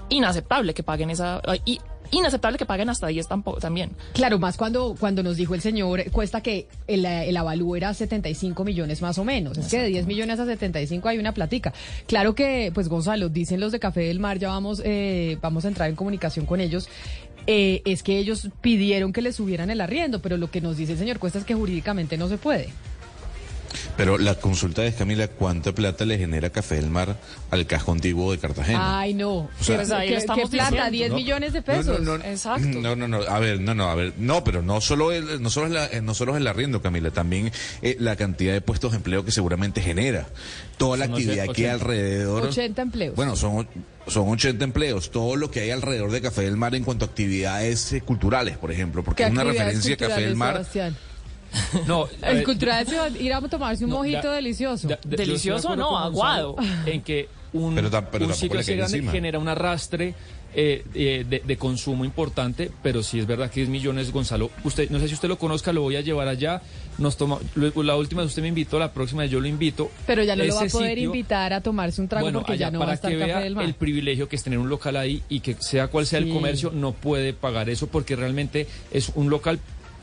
inaceptable 0.10 0.74
que 0.74 0.84
paguen 0.84 1.10
esa... 1.10 1.41
y 1.65 1.80
inaceptable 2.13 2.58
que 2.58 2.65
paguen 2.65 2.89
hasta 2.89 3.08
10 3.08 3.26
tampoco, 3.28 3.60
también. 3.60 3.91
Claro, 4.13 4.38
más 4.38 4.58
cuando, 4.58 4.96
cuando 5.00 5.24
nos 5.24 5.38
dijo 5.38 5.56
el 5.56 5.62
señor, 5.62 6.04
cuesta 6.12 6.41
que 6.41 6.67
el, 6.88 7.06
el 7.06 7.38
avalúo 7.38 7.78
era 7.78 7.94
75 7.94 8.65
millones 8.65 9.02
más 9.02 9.17
o 9.17 9.24
menos. 9.24 9.58
Es 9.58 9.70
que 9.70 9.80
de 9.80 9.88
10 9.88 10.08
millones 10.08 10.38
a 10.38 10.46
75 10.46 11.08
hay 11.08 11.20
una 11.20 11.34
platica. 11.34 11.74
Claro 12.08 12.36
que, 12.36 12.70
pues 12.74 12.89
Gonzalo, 12.89 13.30
dicen 13.30 13.62
los 13.62 13.72
de 13.72 13.80
Café 13.80 14.02
del 14.02 14.20
Mar, 14.20 14.39
ya 14.39 14.50
vamos, 14.50 14.82
eh, 14.84 15.38
vamos 15.41 15.63
a 15.63 15.70
entrar 15.70 15.89
en 15.89 15.96
comunicación 15.96 16.46
con 16.46 16.60
ellos. 16.60 16.89
eh, 17.48 17.82
es 17.86 18.04
que 18.04 18.17
ellos 18.17 18.50
pidieron 18.62 19.13
que 19.13 19.22
les 19.22 19.38
subieran 19.38 19.70
el 19.70 19.82
arriendo, 19.82 20.22
pero 20.22 20.38
lo 20.38 20.52
que 20.52 20.62
nos 20.62 20.78
dice 20.78 20.91
el 20.91 20.98
señor 21.00 21.17
Cuesta 21.17 21.39
es 21.39 21.46
que 21.46 21.56
jurídicamente 21.56 22.17
no 22.17 22.28
se 22.28 22.38
puede. 22.38 22.70
Pero 23.98 24.18
la 24.18 24.36
consulta 24.36 24.84
es, 24.86 24.96
Camila, 24.96 25.28
¿cuánta 25.28 25.74
plata 25.74 26.06
le 26.06 26.18
genera 26.18 26.50
Café 26.50 26.76
del 26.76 26.90
Mar 26.90 27.18
al 27.52 27.68
casco 27.68 27.92
antiguo 27.92 28.32
de 28.32 28.40
Cartagena? 28.40 29.00
Ay, 29.00 29.14
no. 29.14 29.32
O 29.32 29.50
sea- 29.60 29.78
¿Qué, 29.78 29.82
Pues 29.82 29.92
ahí 29.92 30.08
qué- 30.08 30.14
lo 30.14 30.20
estamos 30.20 30.50
qué 30.50 30.58
plata? 30.58 30.70
diciendo. 30.72 30.92
10 30.92 31.10
No, 31.12 31.16
millones 31.18 31.54
de 31.54 31.62
pesos. 31.62 32.00
No, 32.02 32.18
no, 32.18 32.24
Exacto. 32.24 32.68
No, 32.80 32.96
no, 32.96 33.08
no. 33.08 33.18
A 33.22 33.40
ver, 33.40 33.60
no, 33.60 33.76
no, 33.76 33.90
a 33.90 33.96
ver. 33.96 34.14
No, 34.18 34.44
pero 34.44 34.62
no 34.62 34.82
solo 34.82 35.12
el, 35.12 35.42
no 35.42 35.50
solo 35.50 35.68
es 35.68 35.74
la, 35.74 35.86
eh, 35.88 36.02
no 36.02 36.14
solo 36.16 36.34
es 36.34 36.42
el 36.42 36.48
arriendo, 36.48 36.82
Camila, 36.82 37.12
también 37.12 37.52
eh, 37.82 37.96
la 38.00 38.16
cantidad 38.16 38.54
de 38.54 38.62
puestos 38.62 38.92
de 38.92 38.98
empleo 38.98 39.24
que 39.24 39.32
seguramente 39.32 39.82
genera. 39.82 40.28
Toda 40.78 40.98
la 40.98 41.06
Son 41.06 41.14
actividad 41.16 41.44
que 41.54 41.68
hay 41.68 41.74
80. 41.74 41.74
alrededor. 41.74 42.44
80 42.48 42.82
empleos. 42.82 43.16
Bueno, 43.16 43.36
son, 43.36 43.68
son 44.08 44.30
80 44.30 44.64
empleos. 44.64 45.12
Todo 45.12 45.36
lo 45.36 45.52
que 45.52 45.60
hay 45.60 45.70
alrededor 45.70 46.12
de 46.12 46.22
Café 46.22 46.42
del 46.42 46.58
Mar 46.58 46.74
en 46.74 46.84
cuanto 46.84 47.06
a 47.06 47.08
actividades 47.10 47.94
eh, 47.94 48.02
culturales, 48.02 48.58
por 48.58 48.72
ejemplo, 48.72 49.04
porque 49.04 49.24
¿Qué 49.24 49.28
es 49.28 49.32
una 49.32 49.44
referencia 49.44 49.94
a 49.94 49.98
Café 49.98 50.22
del 50.22 50.36
Mar. 50.36 50.54
Sebastián? 50.56 50.98
No, 51.88 52.08
El 52.22 52.40
eh, 52.40 52.44
cultural 52.44 52.86
se 52.88 52.98
va 52.98 53.06
a 53.06 53.10
ir 53.10 53.34
a 53.34 53.42
tomarse 53.42 53.84
un 53.84 53.90
No, 53.92 53.98
mojito 53.98 54.32
delicioso. 54.32 54.88
De- 54.88 54.98
Delicioso, 55.04 55.76
no, 55.76 55.98
aguado. 55.98 56.56
En 56.86 57.02
que 57.02 57.28
un, 57.54 57.76
Pero 57.76 58.26
un 58.28 58.34
sitio 58.34 58.60
así 58.60 58.76
grande 58.76 58.98
encima. 58.98 59.12
genera 59.12 59.38
un 59.40 59.48
arrastre 59.50 60.16
eh, 60.54 60.84
eh, 60.94 61.26
de, 61.30 61.40
de 61.46 61.58
consumo 61.58 62.04
importante, 62.06 62.72
pero 62.84 63.04
sí 63.04 63.20
es 63.20 63.26
verdad 63.28 63.50
que 63.50 63.62
10 63.62 63.70
millones, 63.70 64.12
Gonzalo. 64.12 64.50
Usted, 64.66 64.90
no 64.90 65.00
sé 65.00 65.08
si 65.10 65.14
usted 65.14 65.28
lo 65.30 65.38
conozca, 65.38 65.72
lo 65.74 65.82
voy 65.82 65.96
a 65.98 66.02
llevar 66.02 66.28
allá. 66.30 66.62
Nos 66.98 67.16
toma, 67.18 67.40
la 67.56 67.96
última 67.96 68.24
usted 68.24 68.42
me 68.42 68.50
invitó, 68.50 68.78
la 68.80 68.92
próxima 68.94 69.26
yo 69.26 69.40
lo 69.40 69.48
invito. 69.48 69.90
Pero 70.08 70.24
ya 70.24 70.36
no 70.36 70.44
lo 70.44 70.56
va 70.56 70.64
a 70.64 70.66
poder 70.68 70.90
sitio- 70.92 71.06
invitar 71.06 71.54
a 71.54 71.62
tomarse 71.62 72.02
un 72.02 72.08
trago 72.10 72.26
bueno, 72.26 72.40
porque 72.40 72.54
allá 72.54 72.68
ya 72.68 72.72
no 72.72 72.80
va 72.80 72.86
a 72.86 72.88
para 72.88 72.96
estar 72.96 73.12
que 73.12 73.18
Café 73.20 73.32
vea 73.32 73.40
del 73.42 73.56
Mar. 73.56 73.66
el 73.66 73.74
privilegio 73.74 74.28
que 74.30 74.36
es 74.36 74.44
tener 74.44 74.60
un 74.60 74.70
local 74.70 74.96
ahí 74.98 75.24
y 75.30 75.40
que 75.40 75.56
sea 75.60 75.88
cual 75.88 76.06
sea 76.06 76.20
Sí. 76.22 76.28
el 76.28 76.34
comercio, 76.34 76.72
no 76.74 76.92
puede 76.94 77.32
pagar 77.34 77.70
eso 77.70 77.88
porque 77.88 78.16
realmente 78.18 78.68
es 78.92 79.12
un 79.16 79.30
local 79.30 79.60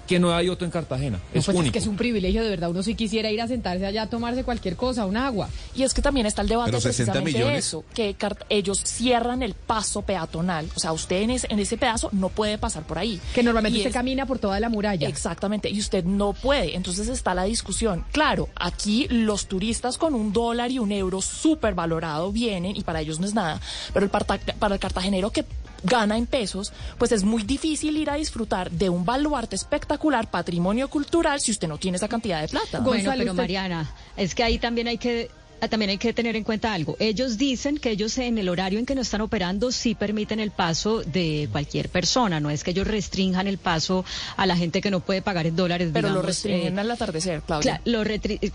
que 0.08 0.18
no 0.18 0.34
hay 0.34 0.48
otro 0.48 0.64
en 0.64 0.70
Cartagena. 0.72 1.18
No, 1.18 1.38
es 1.38 1.44
pues 1.44 1.48
único. 1.56 1.66
es 1.66 1.72
que 1.72 1.78
es 1.78 1.86
un 1.86 1.96
privilegio, 1.96 2.42
de 2.42 2.48
verdad. 2.50 2.70
Uno 2.70 2.82
sí 2.82 2.94
quisiera 2.94 3.30
ir 3.30 3.40
a 3.40 3.46
sentarse 3.46 3.86
allá 3.86 4.02
a 4.02 4.06
tomarse 4.08 4.42
cualquier 4.42 4.74
cosa, 4.74 5.04
un 5.06 5.16
agua. 5.16 5.48
Y 5.76 5.82
es 5.84 5.92
que 5.94 6.02
también 6.02 6.26
está 6.26 6.42
el 6.42 6.48
debate 6.48 6.70
Pero 6.70 6.80
60 6.80 7.12
precisamente 7.12 7.38
de 7.38 7.44
millones. 7.44 7.66
eso, 7.66 7.84
que 7.94 8.16
ellos 8.48 8.82
cierran 8.84 9.42
el 9.42 9.54
paso 9.54 10.02
peatonal. 10.02 10.68
O 10.74 10.80
sea, 10.80 10.92
usted 10.92 11.22
en 11.22 11.30
ese, 11.30 11.46
en 11.50 11.58
ese 11.58 11.76
pedazo 11.76 12.08
no 12.12 12.30
puede 12.30 12.58
pasar 12.58 12.84
por 12.84 12.98
ahí. 12.98 13.20
Que 13.34 13.42
normalmente 13.42 13.76
Y 13.78 13.80
usted 13.82 13.90
es- 13.90 13.94
camina 13.94 14.26
por 14.26 14.38
toda 14.38 14.58
la 14.58 14.68
muralla. 14.68 15.06
Exactamente, 15.08 15.68
y 15.70 15.78
usted 15.78 16.04
no 16.04 16.32
puede. 16.32 16.74
Entonces 16.74 17.08
está 17.08 17.34
la 17.34 17.44
discusión. 17.44 18.04
Claro, 18.10 18.48
aquí 18.56 19.06
los 19.10 19.46
turistas 19.46 19.98
con 19.98 20.14
un 20.14 20.32
dólar 20.32 20.70
y 20.70 20.78
un 20.78 20.90
euro 20.90 21.20
súper 21.20 21.74
valorado 21.74 22.32
vienen 22.32 22.76
y 22.76 22.82
para 22.82 23.00
ellos 23.02 23.20
no 23.20 23.26
es 23.26 23.34
nada. 23.34 23.60
Pero 23.92 24.04
el 24.04 24.10
para 24.10 24.74
el 24.74 24.80
cartagenero 24.80 25.30
que 25.30 25.44
gana 25.82 26.16
en 26.18 26.26
pesos, 26.26 26.72
pues 26.98 27.12
es 27.12 27.24
muy 27.24 27.42
difícil 27.42 27.96
ir 27.96 28.10
a 28.10 28.14
disfrutar 28.14 28.70
de 28.70 28.88
un 28.88 29.04
baluarte 29.04 29.56
espectacular, 29.56 30.30
patrimonio 30.30 30.88
cultural, 30.88 31.40
si 31.40 31.52
usted 31.52 31.68
no 31.68 31.78
tiene 31.78 31.96
esa 31.96 32.08
cantidad 32.08 32.40
de 32.40 32.48
plata. 32.48 32.80
Bueno, 32.80 32.90
Gonzalo, 33.04 33.18
pero 33.18 33.30
usted- 33.32 33.42
Mariana, 33.42 33.90
es 34.16 34.34
que 34.34 34.42
ahí 34.44 34.58
también 34.58 34.88
hay 34.88 34.98
que 34.98 35.30
también 35.66 35.90
hay 35.90 35.98
que 35.98 36.12
tener 36.12 36.36
en 36.36 36.44
cuenta 36.44 36.72
algo. 36.72 36.96
Ellos 37.00 37.36
dicen 37.36 37.78
que 37.78 37.90
ellos 37.90 38.16
en 38.18 38.38
el 38.38 38.48
horario 38.48 38.78
en 38.78 38.86
que 38.86 38.94
no 38.94 39.00
están 39.00 39.20
operando 39.22 39.72
sí 39.72 39.94
permiten 39.96 40.38
el 40.38 40.52
paso 40.52 41.02
de 41.02 41.48
cualquier 41.50 41.88
persona, 41.88 42.38
no 42.38 42.50
es 42.50 42.62
que 42.62 42.70
ellos 42.70 42.86
restrinjan 42.86 43.48
el 43.48 43.58
paso 43.58 44.04
a 44.36 44.46
la 44.46 44.56
gente 44.56 44.80
que 44.80 44.90
no 44.90 45.00
puede 45.00 45.20
pagar 45.22 45.46
en 45.46 45.56
dólares. 45.56 45.90
Pero 45.92 46.08
lo 46.08 46.14
digamos, 46.14 46.26
restringen 46.26 46.78
eh, 46.78 46.80
al 46.80 46.90
atardecer, 46.92 47.42
Claudia. 47.42 47.80
Cla- 47.84 47.90
lo, 47.90 48.04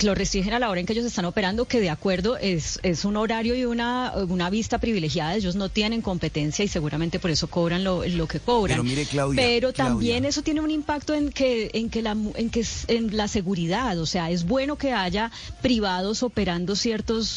lo 0.08 0.16
restringen 0.16 0.54
a 0.54 0.60
la 0.60 0.70
hora 0.70 0.80
en 0.80 0.86
que 0.86 0.94
ellos 0.94 1.06
están 1.06 1.26
operando, 1.26 1.66
que 1.66 1.82
de 1.82 1.90
acuerdo 1.90 2.38
es, 2.38 2.80
es 2.84 3.04
un 3.04 3.18
horario 3.18 3.54
y 3.56 3.66
una, 3.66 4.14
una 4.30 4.50
vista 4.50 4.78
privilegiada. 4.78 5.36
Ellos 5.36 5.56
no 5.58 5.68
tienen 5.70 6.02
competencia 6.02 6.64
y 6.64 6.68
seguramente 6.70 7.20
por 7.20 7.32
eso 7.32 7.48
cobran 7.48 7.84
lo, 7.84 8.06
lo 8.06 8.28
que 8.28 8.40
cobran. 8.40 8.78
Pero 8.78 8.84
mire, 8.84 9.06
Claudia, 9.06 9.42
Pero 9.44 9.74
Claudia. 9.74 9.92
también 9.94 10.26
eso 10.26 10.42
tiene 10.42 10.62
un 10.62 10.72
impacto 10.72 11.14
en 11.14 11.32
que, 11.32 11.70
en 11.74 11.90
que 11.90 12.02
la, 12.02 12.16
mu- 12.16 12.32
en 12.36 12.50
que 12.50 12.64
en 12.88 13.18
la 13.18 13.28
seguridad. 13.28 13.98
O 14.00 14.06
sea, 14.06 14.30
es 14.32 14.46
bueno 14.46 14.78
que 14.78 14.94
haya 14.94 15.32
privados 15.62 16.24
operando 16.24 16.76
ciertos 16.76 16.93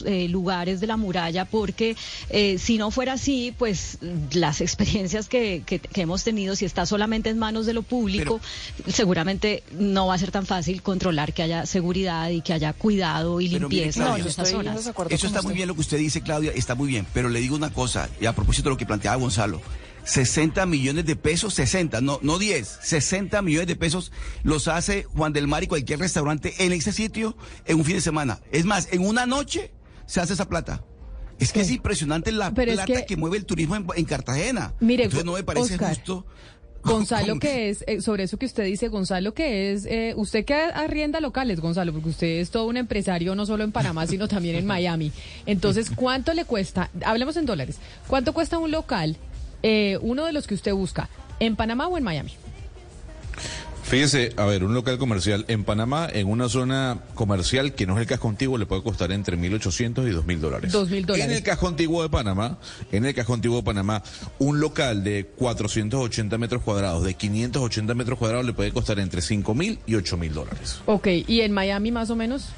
eh, 0.06 0.28
lugares 0.28 0.80
de 0.80 0.86
la 0.86 0.96
muralla 0.96 1.44
porque 1.44 1.96
eh, 2.30 2.58
si 2.58 2.78
no 2.78 2.90
fuera 2.90 3.14
así, 3.14 3.54
pues 3.58 3.98
las 4.32 4.60
experiencias 4.60 5.28
que, 5.28 5.62
que- 5.64 5.78
que 5.78 6.00
hemos 6.02 6.24
tenido, 6.24 6.56
si 6.56 6.64
está 6.64 6.84
solamente 6.86 7.30
en 7.30 7.38
manos 7.38 7.66
de 7.66 7.72
lo 7.72 7.82
público, 7.82 8.40
seguramente 8.88 9.62
no 9.78 10.06
va 10.08 10.14
a 10.14 10.18
ser 10.18 10.30
tan 10.30 10.46
fácil 10.46 10.82
controlar 10.82 11.32
que 11.32 11.42
haya 11.42 11.66
seguridad 11.66 12.28
y 12.30 12.40
que 12.42 12.52
haya 12.52 12.72
cuidado 12.72 13.40
y 13.40 13.44
mire, 13.48 13.60
limpieza 13.60 14.00
Claudia, 14.04 14.22
en 14.22 14.28
estas 14.28 14.50
zonas. 14.50 14.92
Eso 15.10 15.26
está 15.26 15.42
muy 15.42 15.54
bien 15.54 15.68
lo 15.68 15.74
que 15.74 15.80
usted 15.80 15.98
dice, 15.98 16.20
Claudia, 16.22 16.52
está 16.54 16.74
muy 16.74 16.88
bien. 16.88 17.06
Pero 17.12 17.28
le 17.28 17.40
digo 17.40 17.56
una 17.56 17.72
cosa, 17.72 18.08
y 18.20 18.26
a 18.26 18.34
propósito 18.34 18.64
de 18.68 18.74
lo 18.74 18.76
que 18.76 18.86
planteaba 18.86 19.16
Gonzalo. 19.16 19.60
60 20.06 20.64
millones 20.66 21.04
de 21.04 21.16
pesos, 21.16 21.52
60, 21.54 22.00
no, 22.00 22.18
no 22.22 22.38
10, 22.38 22.78
60 22.82 23.42
millones 23.42 23.66
de 23.66 23.76
pesos 23.76 24.12
los 24.44 24.68
hace 24.68 25.02
Juan 25.02 25.32
del 25.32 25.48
Mar 25.48 25.62
y 25.64 25.66
cualquier 25.66 25.98
restaurante 25.98 26.54
en 26.64 26.72
ese 26.72 26.92
sitio 26.92 27.36
en 27.66 27.76
un 27.78 27.84
fin 27.84 27.96
de 27.96 28.00
semana. 28.00 28.40
Es 28.52 28.64
más, 28.64 28.88
en 28.92 29.04
una 29.04 29.26
noche 29.26 29.72
se 30.06 30.20
hace 30.20 30.32
esa 30.34 30.48
plata. 30.48 30.84
Es 31.38 31.52
que 31.52 31.60
es 31.60 31.70
impresionante 31.70 32.32
la 32.32 32.54
Pero 32.54 32.70
es 32.70 32.76
plata 32.78 33.00
que- 33.00 33.04
que, 33.06 33.16
mueve 33.16 33.36
el 33.36 33.44
turismo 33.44 33.76
en, 33.76 33.86
en 33.94 34.04
Cartagena. 34.06 34.74
Mire, 34.80 35.04
Entonces 35.04 35.26
no 35.26 35.32
me 35.32 35.42
parece 35.42 35.74
Oscar, 35.74 35.94
justo. 35.94 36.24
Gonzalo, 36.82 37.40
que 37.40 37.68
es, 37.68 37.82
eh, 37.88 38.00
sobre 38.00 38.22
eso 38.22 38.36
que 38.36 38.46
usted 38.46 38.62
dice, 38.64 38.86
Gonzalo, 38.86 39.34
que 39.34 39.72
es, 39.72 39.86
eh, 39.86 40.14
usted 40.16 40.44
que 40.44 40.54
arrienda 40.54 41.18
locales, 41.20 41.58
Gonzalo, 41.58 41.92
porque 41.92 42.10
usted 42.10 42.26
es 42.38 42.50
todo 42.50 42.66
un 42.66 42.76
empresario 42.76 43.34
no 43.34 43.44
solo 43.44 43.64
en 43.64 43.72
Panamá, 43.72 44.06
sino 44.06 44.28
también 44.28 44.54
en 44.54 44.66
Miami. 44.66 45.10
Entonces, 45.46 45.90
¿cuánto 45.96 46.32
le 46.32 46.44
cuesta? 46.44 46.90
Hablemos 47.04 47.36
en 47.36 47.44
dólares. 47.44 47.78
¿Cuánto 48.06 48.32
cuesta 48.32 48.58
un 48.58 48.70
local, 48.70 49.16
eh, 49.62 49.98
uno 50.00 50.24
de 50.24 50.32
los 50.32 50.46
que 50.46 50.54
usted 50.54 50.72
busca, 50.72 51.08
en 51.40 51.56
Panamá 51.56 51.88
o 51.88 51.98
en 51.98 52.04
Miami? 52.04 52.32
Fíjese, 53.86 54.32
a 54.36 54.44
ver, 54.46 54.64
un 54.64 54.74
local 54.74 54.98
comercial 54.98 55.44
en 55.46 55.62
Panamá, 55.62 56.08
en 56.12 56.26
una 56.26 56.48
zona 56.48 56.98
comercial 57.14 57.72
que 57.72 57.86
no 57.86 57.94
es 57.94 58.00
el 58.00 58.08
casco 58.08 58.28
antiguo, 58.28 58.58
le 58.58 58.66
puede 58.66 58.82
costar 58.82 59.12
entre 59.12 59.38
1.800 59.38 60.10
y 60.10 60.12
2.000 60.12 60.38
dólares. 60.38 60.74
2.000 60.74 61.04
dólares. 61.04 61.24
En 61.24 61.30
el 61.30 61.42
casco 61.44 61.68
antiguo 61.68 62.02
de 62.02 62.08
Panamá, 62.08 62.58
en 62.90 63.04
el 63.04 63.14
casco 63.14 63.34
antiguo 63.34 63.58
de 63.58 63.62
Panamá, 63.62 64.02
un 64.40 64.58
local 64.58 65.04
de 65.04 65.30
480 65.36 66.36
metros 66.36 66.62
cuadrados, 66.62 67.04
de 67.04 67.14
580 67.14 67.94
metros 67.94 68.18
cuadrados, 68.18 68.44
le 68.44 68.54
puede 68.54 68.72
costar 68.72 68.98
entre 68.98 69.20
5.000 69.20 69.78
y 69.86 69.92
8.000 69.92 70.30
dólares. 70.30 70.80
Ok, 70.86 71.06
¿y 71.24 71.42
en 71.42 71.52
Miami 71.52 71.92
más 71.92 72.10
o 72.10 72.16
menos? 72.16 72.48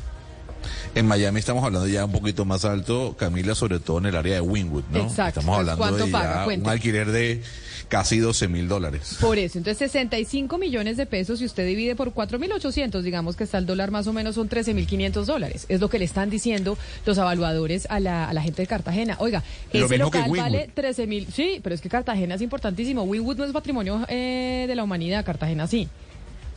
En 0.94 1.06
Miami 1.06 1.38
estamos 1.38 1.64
hablando 1.64 1.86
ya 1.88 2.04
un 2.04 2.12
poquito 2.12 2.44
más 2.44 2.64
alto, 2.64 3.14
Camila, 3.18 3.54
sobre 3.54 3.78
todo 3.78 3.98
en 3.98 4.06
el 4.06 4.16
área 4.16 4.34
de 4.34 4.40
Wynwood, 4.40 4.84
¿no? 4.90 4.98
Exacto. 4.98 5.40
Estamos 5.40 5.58
hablando 5.60 5.78
¿cuánto 5.78 6.06
de 6.06 6.12
paga? 6.12 6.46
ya 6.46 6.58
un 6.58 6.68
alquiler 6.68 7.10
de 7.10 7.42
casi 7.88 8.18
12.000 8.18 8.66
dólares. 8.66 9.16
Por 9.20 9.38
eso, 9.38 9.58
entonces 9.58 9.78
65 9.90 10.58
millones 10.58 10.96
de 10.96 11.06
pesos, 11.06 11.38
si 11.38 11.44
usted 11.44 11.66
divide 11.66 11.96
por 11.96 12.12
4.800, 12.12 13.00
digamos 13.02 13.36
que 13.36 13.44
está 13.44 13.58
el 13.58 13.66
dólar 13.66 13.90
más 13.90 14.06
o 14.06 14.12
menos, 14.12 14.34
son 14.34 14.48
13.500 14.48 15.24
dólares. 15.24 15.66
Es 15.68 15.80
lo 15.80 15.88
que 15.88 15.98
le 15.98 16.04
están 16.04 16.30
diciendo 16.30 16.76
los 17.06 17.16
evaluadores 17.16 17.86
a 17.90 18.00
la, 18.00 18.28
a 18.28 18.32
la 18.32 18.42
gente 18.42 18.62
de 18.62 18.66
Cartagena. 18.66 19.16
Oiga, 19.20 19.42
Lo 19.72 19.86
ese 19.86 19.98
local 19.98 20.22
Wynwood. 20.30 20.38
vale 20.38 20.70
13.000, 20.74 21.26
sí, 21.32 21.60
pero 21.62 21.74
es 21.74 21.80
que 21.80 21.88
Cartagena 21.88 22.34
es 22.34 22.42
importantísimo. 22.42 23.02
Winwood 23.04 23.38
no 23.38 23.44
es 23.44 23.52
patrimonio 23.52 24.04
eh, 24.08 24.66
de 24.68 24.74
la 24.74 24.84
humanidad, 24.84 25.24
Cartagena 25.24 25.66
sí. 25.66 25.88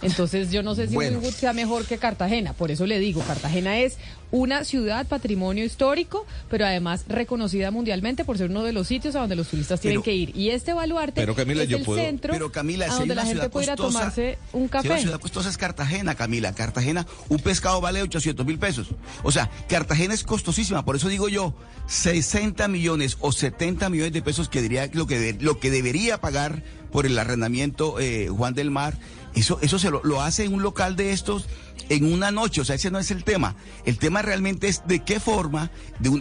Entonces 0.01 0.51
yo 0.51 0.63
no 0.63 0.75
sé 0.75 0.87
si 0.87 0.95
Bueno. 0.95 1.19
Sea 1.31 1.53
mejor 1.53 1.85
que 1.85 1.97
Cartagena, 1.97 2.53
por 2.53 2.71
eso 2.71 2.85
le 2.85 2.99
digo, 2.99 3.21
Cartagena 3.21 3.79
es 3.79 3.97
una 4.31 4.63
ciudad 4.63 5.05
patrimonio 5.07 5.63
histórico, 5.65 6.25
pero 6.49 6.65
además 6.65 7.03
reconocida 7.07 7.69
mundialmente 7.71 8.23
por 8.25 8.37
ser 8.37 8.49
uno 8.49 8.63
de 8.63 8.71
los 8.73 8.87
sitios 8.87 9.15
a 9.15 9.19
donde 9.19 9.35
los 9.35 9.47
turistas 9.49 9.79
tienen 9.81 9.97
Pero- 10.01 10.03
que 10.05 10.15
ir. 10.15 10.35
Y 10.37 10.49
este 10.51 10.73
baluarte 10.73 11.19
Pero, 11.21 11.35
Camila, 11.35 11.63
es 11.63 11.69
yo 11.69 11.77
el 11.77 11.83
puedo- 11.83 11.99
centro 12.01 12.33
Pero 12.33 12.51
Camila, 12.51 12.85
a 12.85 12.87
si 12.89 12.93
hay 12.93 12.99
donde 12.99 13.13
una 13.13 13.21
la 13.23 13.27
gente 13.27 13.49
puede 13.49 13.65
ir 13.65 13.71
a 13.71 13.75
tomarse 13.75 14.37
un 14.53 14.63
si 14.63 14.69
café. 14.69 14.87
una 14.89 14.97
ciudad 14.99 15.19
costosa 15.19 15.49
es 15.49 15.57
Cartagena, 15.57 16.15
Camila. 16.15 16.53
Cartagena, 16.53 17.05
un 17.29 17.39
pescado 17.39 17.81
vale 17.81 18.01
800 18.01 18.45
mil 18.45 18.57
pesos. 18.57 18.87
O 19.23 19.31
sea, 19.31 19.49
Cartagena 19.67 20.13
es 20.13 20.23
costosísima. 20.23 20.85
Por 20.85 20.95
eso 20.95 21.09
digo 21.09 21.27
yo, 21.29 21.53
60 21.87 22.67
millones 22.67 23.17
o 23.19 23.31
70 23.31 23.89
millones 23.89 24.13
de 24.13 24.21
pesos 24.21 24.49
que 24.49 24.61
diría 24.61 24.89
lo 24.93 25.07
que, 25.07 25.37
lo 25.39 25.59
que 25.59 25.69
debería 25.71 26.19
pagar 26.21 26.63
por 26.91 27.05
el 27.05 27.17
arrendamiento 27.19 27.99
eh, 27.99 28.27
Juan 28.29 28.53
del 28.53 28.71
Mar. 28.71 28.97
Eso, 29.35 29.59
eso 29.61 29.79
se 29.79 29.89
lo, 29.89 30.01
lo 30.03 30.21
hace 30.21 30.43
en 30.43 30.53
un 30.53 30.61
local 30.61 30.95
de 30.95 31.13
estos 31.13 31.45
en 31.89 32.11
una 32.11 32.31
noche, 32.31 32.61
o 32.61 32.65
sea, 32.65 32.75
ese 32.75 32.91
no 32.91 32.99
es 32.99 33.11
el 33.11 33.23
tema. 33.23 33.55
El 33.85 33.97
tema 33.97 34.21
realmente 34.21 34.67
es 34.67 34.81
de 34.87 35.03
qué 35.03 35.19
forma 35.19 35.71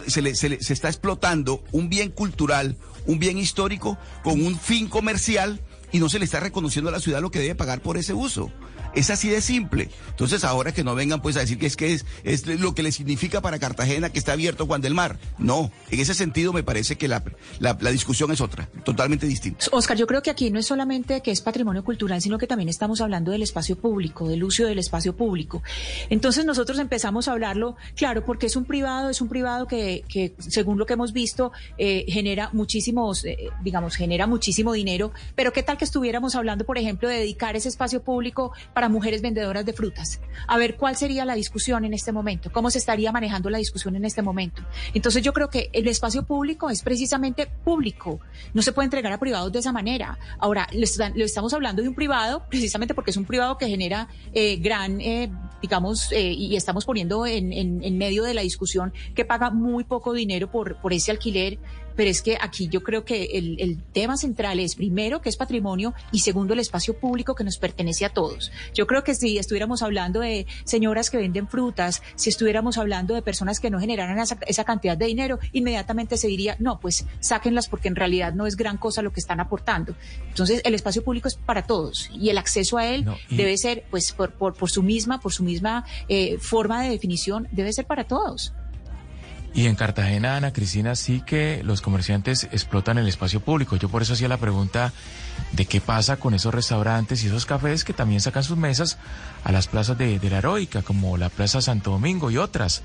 se, 0.07 0.21
le- 0.21 0.35
se 0.35 0.49
le- 0.49 0.61
se 0.63 0.73
está 0.73 0.87
explotando 0.89 1.63
un 1.71 1.89
bien 1.89 2.09
cultural, 2.11 2.77
un 3.05 3.19
bien 3.19 3.37
histórico, 3.37 3.97
con 4.23 4.43
un 4.45 4.57
fin 4.59 4.87
comercial 4.87 5.61
y 5.91 5.99
no 5.99 6.09
se 6.09 6.19
le 6.19 6.25
está 6.25 6.39
reconociendo 6.39 6.89
a 6.89 6.91
la 6.93 6.99
ciudad 6.99 7.21
lo 7.21 7.31
que 7.31 7.39
debe 7.39 7.55
pagar 7.55 7.81
por 7.81 7.97
ese 7.97 8.13
uso. 8.13 8.51
Es 8.93 9.09
así 9.09 9.29
de 9.29 9.41
simple. 9.41 9.89
Entonces 10.09 10.43
ahora 10.43 10.71
que 10.73 10.83
no 10.83 10.95
vengan 10.95 11.21
pues 11.21 11.37
a 11.37 11.39
decir 11.39 11.57
que 11.57 11.65
es 11.65 11.75
que 11.75 11.93
es, 11.93 12.05
es 12.23 12.45
lo 12.45 12.75
que 12.75 12.83
le 12.83 12.91
significa 12.91 13.41
para 13.41 13.59
Cartagena 13.59 14.09
que 14.09 14.19
está 14.19 14.33
abierto 14.33 14.65
Juan 14.65 14.81
del 14.81 14.93
Mar. 14.93 15.17
No, 15.37 15.71
en 15.89 15.99
ese 15.99 16.13
sentido 16.13 16.53
me 16.53 16.63
parece 16.63 16.97
que 16.97 17.07
la, 17.07 17.23
la, 17.59 17.73
discusión 17.91 18.31
es 18.31 18.41
otra, 18.41 18.69
totalmente 18.83 19.25
distinta. 19.27 19.65
Oscar, 19.71 19.97
yo 19.97 20.07
creo 20.07 20.21
que 20.21 20.29
aquí 20.29 20.51
no 20.51 20.59
es 20.59 20.65
solamente 20.65 21.21
que 21.21 21.31
es 21.31 21.41
patrimonio 21.41 21.83
cultural, 21.83 22.21
sino 22.21 22.37
que 22.37 22.47
también 22.47 22.69
estamos 22.69 23.01
hablando 23.01 23.31
del 23.31 23.43
espacio 23.43 23.77
público, 23.77 24.27
del 24.27 24.43
uso 24.43 24.65
del 24.65 24.79
espacio 24.79 25.15
público. 25.15 25.63
Entonces 26.09 26.45
nosotros 26.45 26.79
empezamos 26.79 27.27
a 27.27 27.31
hablarlo, 27.31 27.75
claro, 27.95 28.25
porque 28.25 28.45
es 28.45 28.55
un 28.55 28.65
privado, 28.65 29.09
es 29.09 29.21
un 29.21 29.29
privado 29.29 29.67
que, 29.67 30.03
que 30.07 30.35
según 30.37 30.77
lo 30.77 30.85
que 30.85 30.93
hemos 30.93 31.13
visto, 31.13 31.51
eh, 31.77 32.05
genera 32.07 32.49
muchísimos, 32.53 33.25
eh, 33.25 33.49
digamos, 33.63 33.95
genera 33.95 34.27
muchísimo 34.27 34.73
dinero, 34.73 35.11
pero 35.35 35.53
qué 35.53 35.63
tal 35.63 35.77
que 35.77 35.85
estuviéramos 35.85 36.35
hablando, 36.35 36.65
por 36.65 36.77
ejemplo, 36.77 37.09
de 37.09 37.15
dedicar 37.15 37.55
ese 37.55 37.69
espacio 37.69 38.03
público 38.03 38.51
para 38.73 38.80
mujeres 38.89 39.21
vendedoras 39.21 39.65
de 39.65 39.73
frutas. 39.73 40.21
A 40.47 40.57
ver 40.57 40.75
cuál 40.77 40.95
sería 40.95 41.25
la 41.25 41.35
discusión 41.35 41.85
en 41.85 41.93
este 41.93 42.11
momento, 42.11 42.51
cómo 42.51 42.69
se 42.71 42.77
estaría 42.77 43.11
manejando 43.11 43.49
la 43.49 43.57
discusión 43.57 43.95
en 43.95 44.05
este 44.05 44.21
momento. 44.21 44.63
Entonces 44.93 45.23
yo 45.23 45.33
creo 45.33 45.49
que 45.49 45.69
el 45.73 45.87
espacio 45.87 46.23
público 46.23 46.69
es 46.69 46.81
precisamente 46.81 47.47
público, 47.63 48.19
no 48.53 48.61
se 48.61 48.71
puede 48.71 48.85
entregar 48.85 49.13
a 49.13 49.19
privados 49.19 49.51
de 49.51 49.59
esa 49.59 49.71
manera. 49.71 50.17
Ahora, 50.39 50.67
le 50.73 51.23
estamos 51.23 51.53
hablando 51.53 51.81
de 51.81 51.89
un 51.89 51.95
privado 51.95 52.43
precisamente 52.49 52.93
porque 52.93 53.11
es 53.11 53.17
un 53.17 53.25
privado 53.25 53.57
que 53.57 53.67
genera 53.67 54.07
eh, 54.33 54.57
gran, 54.57 55.01
eh, 55.01 55.31
digamos, 55.61 56.11
eh, 56.11 56.31
y 56.31 56.55
estamos 56.55 56.85
poniendo 56.85 57.25
en, 57.25 57.97
medio 57.97 58.23
de 58.23 58.33
la 58.33 58.41
discusión 58.41 58.93
que 59.13 59.25
paga 59.25 59.51
muy 59.51 59.83
poco 59.83 60.13
dinero 60.13 60.49
por 60.49 60.93
ese 60.93 61.11
alquiler. 61.11 61.59
Pero 61.95 62.09
es 62.09 62.21
que 62.21 62.37
aquí 62.39 62.67
yo 62.67 62.81
creo 62.83 63.03
que 63.05 63.23
el, 63.33 63.59
el 63.59 63.81
tema 63.93 64.17
central 64.17 64.59
es 64.59 64.75
primero 64.75 65.21
que 65.21 65.29
es 65.29 65.37
patrimonio 65.37 65.93
y 66.11 66.19
segundo 66.19 66.53
el 66.53 66.59
espacio 66.59 66.97
público 66.97 67.35
que 67.35 67.43
nos 67.43 67.57
pertenece 67.57 68.05
a 68.05 68.09
todos. 68.09 68.51
Yo 68.73 68.87
creo 68.87 69.03
que 69.03 69.15
si 69.15 69.37
estuviéramos 69.37 69.81
hablando 69.83 70.19
de 70.21 70.45
señoras 70.63 71.09
que 71.09 71.17
venden 71.17 71.47
frutas, 71.47 72.01
si 72.15 72.29
estuviéramos 72.29 72.77
hablando 72.77 73.13
de 73.13 73.21
personas 73.21 73.59
que 73.59 73.69
no 73.69 73.79
generaran 73.79 74.19
esa, 74.19 74.37
esa 74.47 74.63
cantidad 74.63 74.97
de 74.97 75.05
dinero, 75.05 75.39
inmediatamente 75.51 76.17
se 76.17 76.27
diría, 76.27 76.55
no, 76.59 76.79
pues 76.79 77.05
sáquenlas 77.19 77.67
porque 77.67 77.87
en 77.87 77.95
realidad 77.95 78.33
no 78.33 78.45
es 78.47 78.55
gran 78.55 78.77
cosa 78.77 79.01
lo 79.01 79.11
que 79.11 79.19
están 79.19 79.39
aportando. 79.39 79.95
Entonces 80.29 80.61
el 80.63 80.73
espacio 80.75 81.03
público 81.03 81.27
es 81.27 81.35
para 81.35 81.63
todos 81.63 82.09
y 82.13 82.29
el 82.29 82.37
acceso 82.37 82.77
a 82.77 82.87
él 82.87 83.05
No, 83.05 83.17
y- 83.29 83.35
debe 83.37 83.57
ser, 83.57 83.83
pues 83.89 84.11
por, 84.11 84.31
por, 84.33 84.53
por 84.53 84.69
su 84.71 84.83
misma, 84.83 85.19
por 85.19 85.33
su 85.33 85.43
misma 85.43 85.85
eh, 86.07 86.37
forma 86.39 86.83
de 86.83 86.89
definición, 86.89 87.47
debe 87.51 87.71
ser 87.73 87.85
para 87.85 88.05
todos. 88.05 88.53
Y 89.53 89.67
en 89.67 89.75
Cartagena, 89.75 90.37
Ana 90.37 90.53
Cristina, 90.53 90.95
sí 90.95 91.21
que 91.25 91.61
los 91.65 91.81
comerciantes 91.81 92.45
explotan 92.53 92.97
el 92.97 93.07
espacio 93.09 93.41
público. 93.41 93.75
Yo 93.75 93.89
por 93.89 94.01
eso 94.01 94.13
hacía 94.13 94.29
la 94.29 94.37
pregunta 94.37 94.93
de 95.51 95.65
qué 95.65 95.81
pasa 95.81 96.15
con 96.15 96.33
esos 96.33 96.53
restaurantes 96.53 97.21
y 97.23 97.27
esos 97.27 97.45
cafés 97.45 97.83
que 97.83 97.91
también 97.91 98.21
sacan 98.21 98.43
sus 98.45 98.55
mesas 98.57 98.97
a 99.43 99.51
las 99.51 99.67
plazas 99.67 99.97
de, 99.97 100.19
la 100.29 100.37
Heroica, 100.37 100.83
como 100.83 101.17
la 101.17 101.27
Plaza 101.29 101.61
Santo 101.61 101.91
Domingo 101.91 102.31
y 102.31 102.37
otras. 102.37 102.81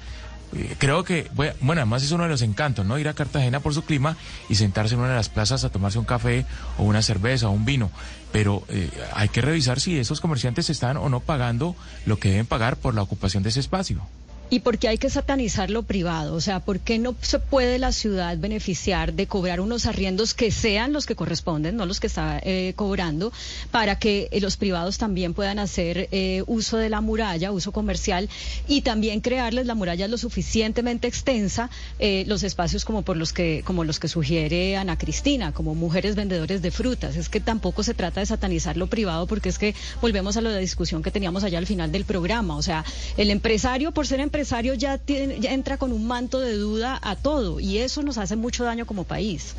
Eh, 0.57 0.75
Creo 0.77 1.05
que, 1.05 1.31
bue- 1.31 1.55
bueno, 1.61 1.83
además 1.83 2.03
es 2.03 2.11
uno 2.11 2.25
de 2.25 2.31
los 2.31 2.43
encantos, 2.43 2.85
¿no? 2.85 2.99
Ir 2.99 3.09
a 3.09 3.15
Cartagena 3.15 3.61
por 3.61 3.73
su 3.73 3.85
clima 3.85 4.17
y 4.49 4.57
sentarse 4.57 4.95
en 4.95 5.01
una 5.01 5.11
de 5.11 5.17
las 5.17 5.29
plazas 5.29 5.63
a 5.63 5.71
tomarse 5.71 6.01
un 6.01 6.05
café 6.05 6.47
o 6.79 6.83
una 6.83 7.01
cerveza 7.03 7.47
o 7.49 7.53
un 7.53 7.65
vino. 7.65 7.93
Pero 8.33 8.65
eh, 8.71 8.91
hay 9.15 9.29
que 9.29 9.41
revisar 9.41 9.79
si 9.79 9.99
esos 10.01 10.21
comerciantes 10.21 10.69
están 10.69 10.97
o 10.97 11.09
no 11.09 11.21
pagando 11.21 11.77
lo 12.07 12.19
que 12.19 12.31
deben 12.31 12.47
pagar 12.47 12.77
por 12.77 12.93
la 12.95 13.03
ocupación 13.03 13.45
de 13.45 13.51
ese 13.51 13.61
espacio. 13.61 14.01
¿Y 14.49 14.61
por 14.61 14.79
qué 14.79 14.87
hay 14.87 14.99
que 14.99 15.11
satanizar 15.11 15.71
lo 15.71 15.83
privado? 15.83 16.35
O 16.35 16.41
sea, 16.41 16.61
¿por 16.61 16.79
qué 16.79 17.01
no 17.01 17.17
se 17.21 17.41
puede 17.41 17.81
la 17.81 17.91
ciudad 17.91 18.39
beneficiar 18.39 19.13
de 19.13 19.27
cobrar 19.27 19.61
unos 19.61 19.87
arriendos 19.87 20.35
que 20.35 20.53
sean 20.53 20.93
los 20.93 21.05
que 21.05 21.17
corresponden, 21.17 21.77
no 21.77 21.85
los 21.85 21.99
que 21.99 22.07
está 22.07 22.39
eh, 22.45 22.73
cobrando, 22.77 23.33
para 23.73 23.99
que 23.99 24.29
eh, 24.31 24.41
los 24.41 24.57
privados 24.57 24.99
también 24.99 25.35
puedan 25.35 25.59
hacer 25.59 26.09
eh, 26.13 26.45
uso 26.47 26.77
de 26.77 26.89
la 26.89 27.01
muralla, 27.01 27.51
uso 27.51 27.73
comercial, 27.73 28.29
y 28.69 28.83
también 28.83 29.21
crearles 29.21 29.67
la 29.67 29.75
muralla 29.75 30.07
lo 30.07 30.17
suficientemente 30.17 31.09
extensa, 31.09 31.69
eh, 31.99 32.23
los 32.29 32.45
espacios 32.45 32.85
como 32.85 33.03
por 33.03 33.17
los 33.17 33.33
que, 33.33 33.63
como 33.65 33.83
los 33.83 33.99
que 33.99 34.07
sugiere 34.07 34.77
Ana 34.77 34.97
Cristina, 34.97 35.51
como 35.51 35.75
mujeres 35.75 36.15
vendedores 36.15 36.63
de 36.63 36.71
frutas? 36.71 37.17
Es 37.17 37.29
que 37.29 37.41
tampoco 37.41 37.83
se 37.83 37.95
trata 37.95 38.21
de 38.21 38.27
satanizar 38.27 38.77
lo 38.77 38.87
privado, 38.87 39.27
porque 39.27 39.49
es 39.49 39.59
que 39.59 39.75
volvemos 40.01 40.37
a 40.37 40.41
la 40.41 40.57
discusión 40.57 41.03
que 41.03 41.11
teníamos 41.11 41.43
allá 41.43 41.59
al 41.59 41.67
final 41.67 41.91
del 41.91 42.05
programa. 42.05 42.57
O 42.57 42.63
sea, 42.63 42.85
el 43.17 43.31
empresario, 43.31 43.91
por 43.91 44.07
ser 44.07 44.21
empresario, 44.37 44.75
ya, 44.75 44.99
tiene- 44.99 45.41
ya 45.41 45.55
entra 45.55 45.79
con 45.79 45.93
un 45.93 46.07
manto 46.07 46.41
de 46.41 46.53
duda 46.57 46.99
a 47.03 47.17
todo, 47.17 47.59
y 47.59 47.79
eso 47.79 48.03
nos 48.03 48.19
hace 48.19 48.37
mucho 48.37 48.65
daño 48.65 48.85
como 48.85 49.05
país. 49.05 49.55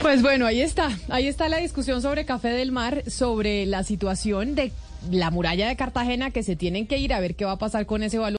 Pues 0.00 0.20
bueno, 0.20 0.44
ahí 0.44 0.60
está. 0.60 0.90
Ahí 1.08 1.26
está 1.26 1.48
la 1.48 1.56
discusión 1.56 2.02
sobre 2.02 2.26
Café 2.26 2.48
del 2.48 2.72
Mar, 2.72 3.02
sobre 3.10 3.64
la 3.64 3.84
situación 3.84 4.54
de 4.54 4.70
la 5.10 5.30
muralla 5.30 5.66
de 5.66 5.76
Cartagena 5.76 6.30
que 6.30 6.42
se 6.42 6.56
tienen 6.56 6.86
que 6.86 6.98
ir 6.98 7.14
a 7.14 7.20
ver 7.20 7.34
qué 7.36 7.46
va 7.46 7.52
a 7.52 7.58
pasar 7.58 7.86
con 7.86 8.02
ese 8.02 8.18
valor. 8.18 8.38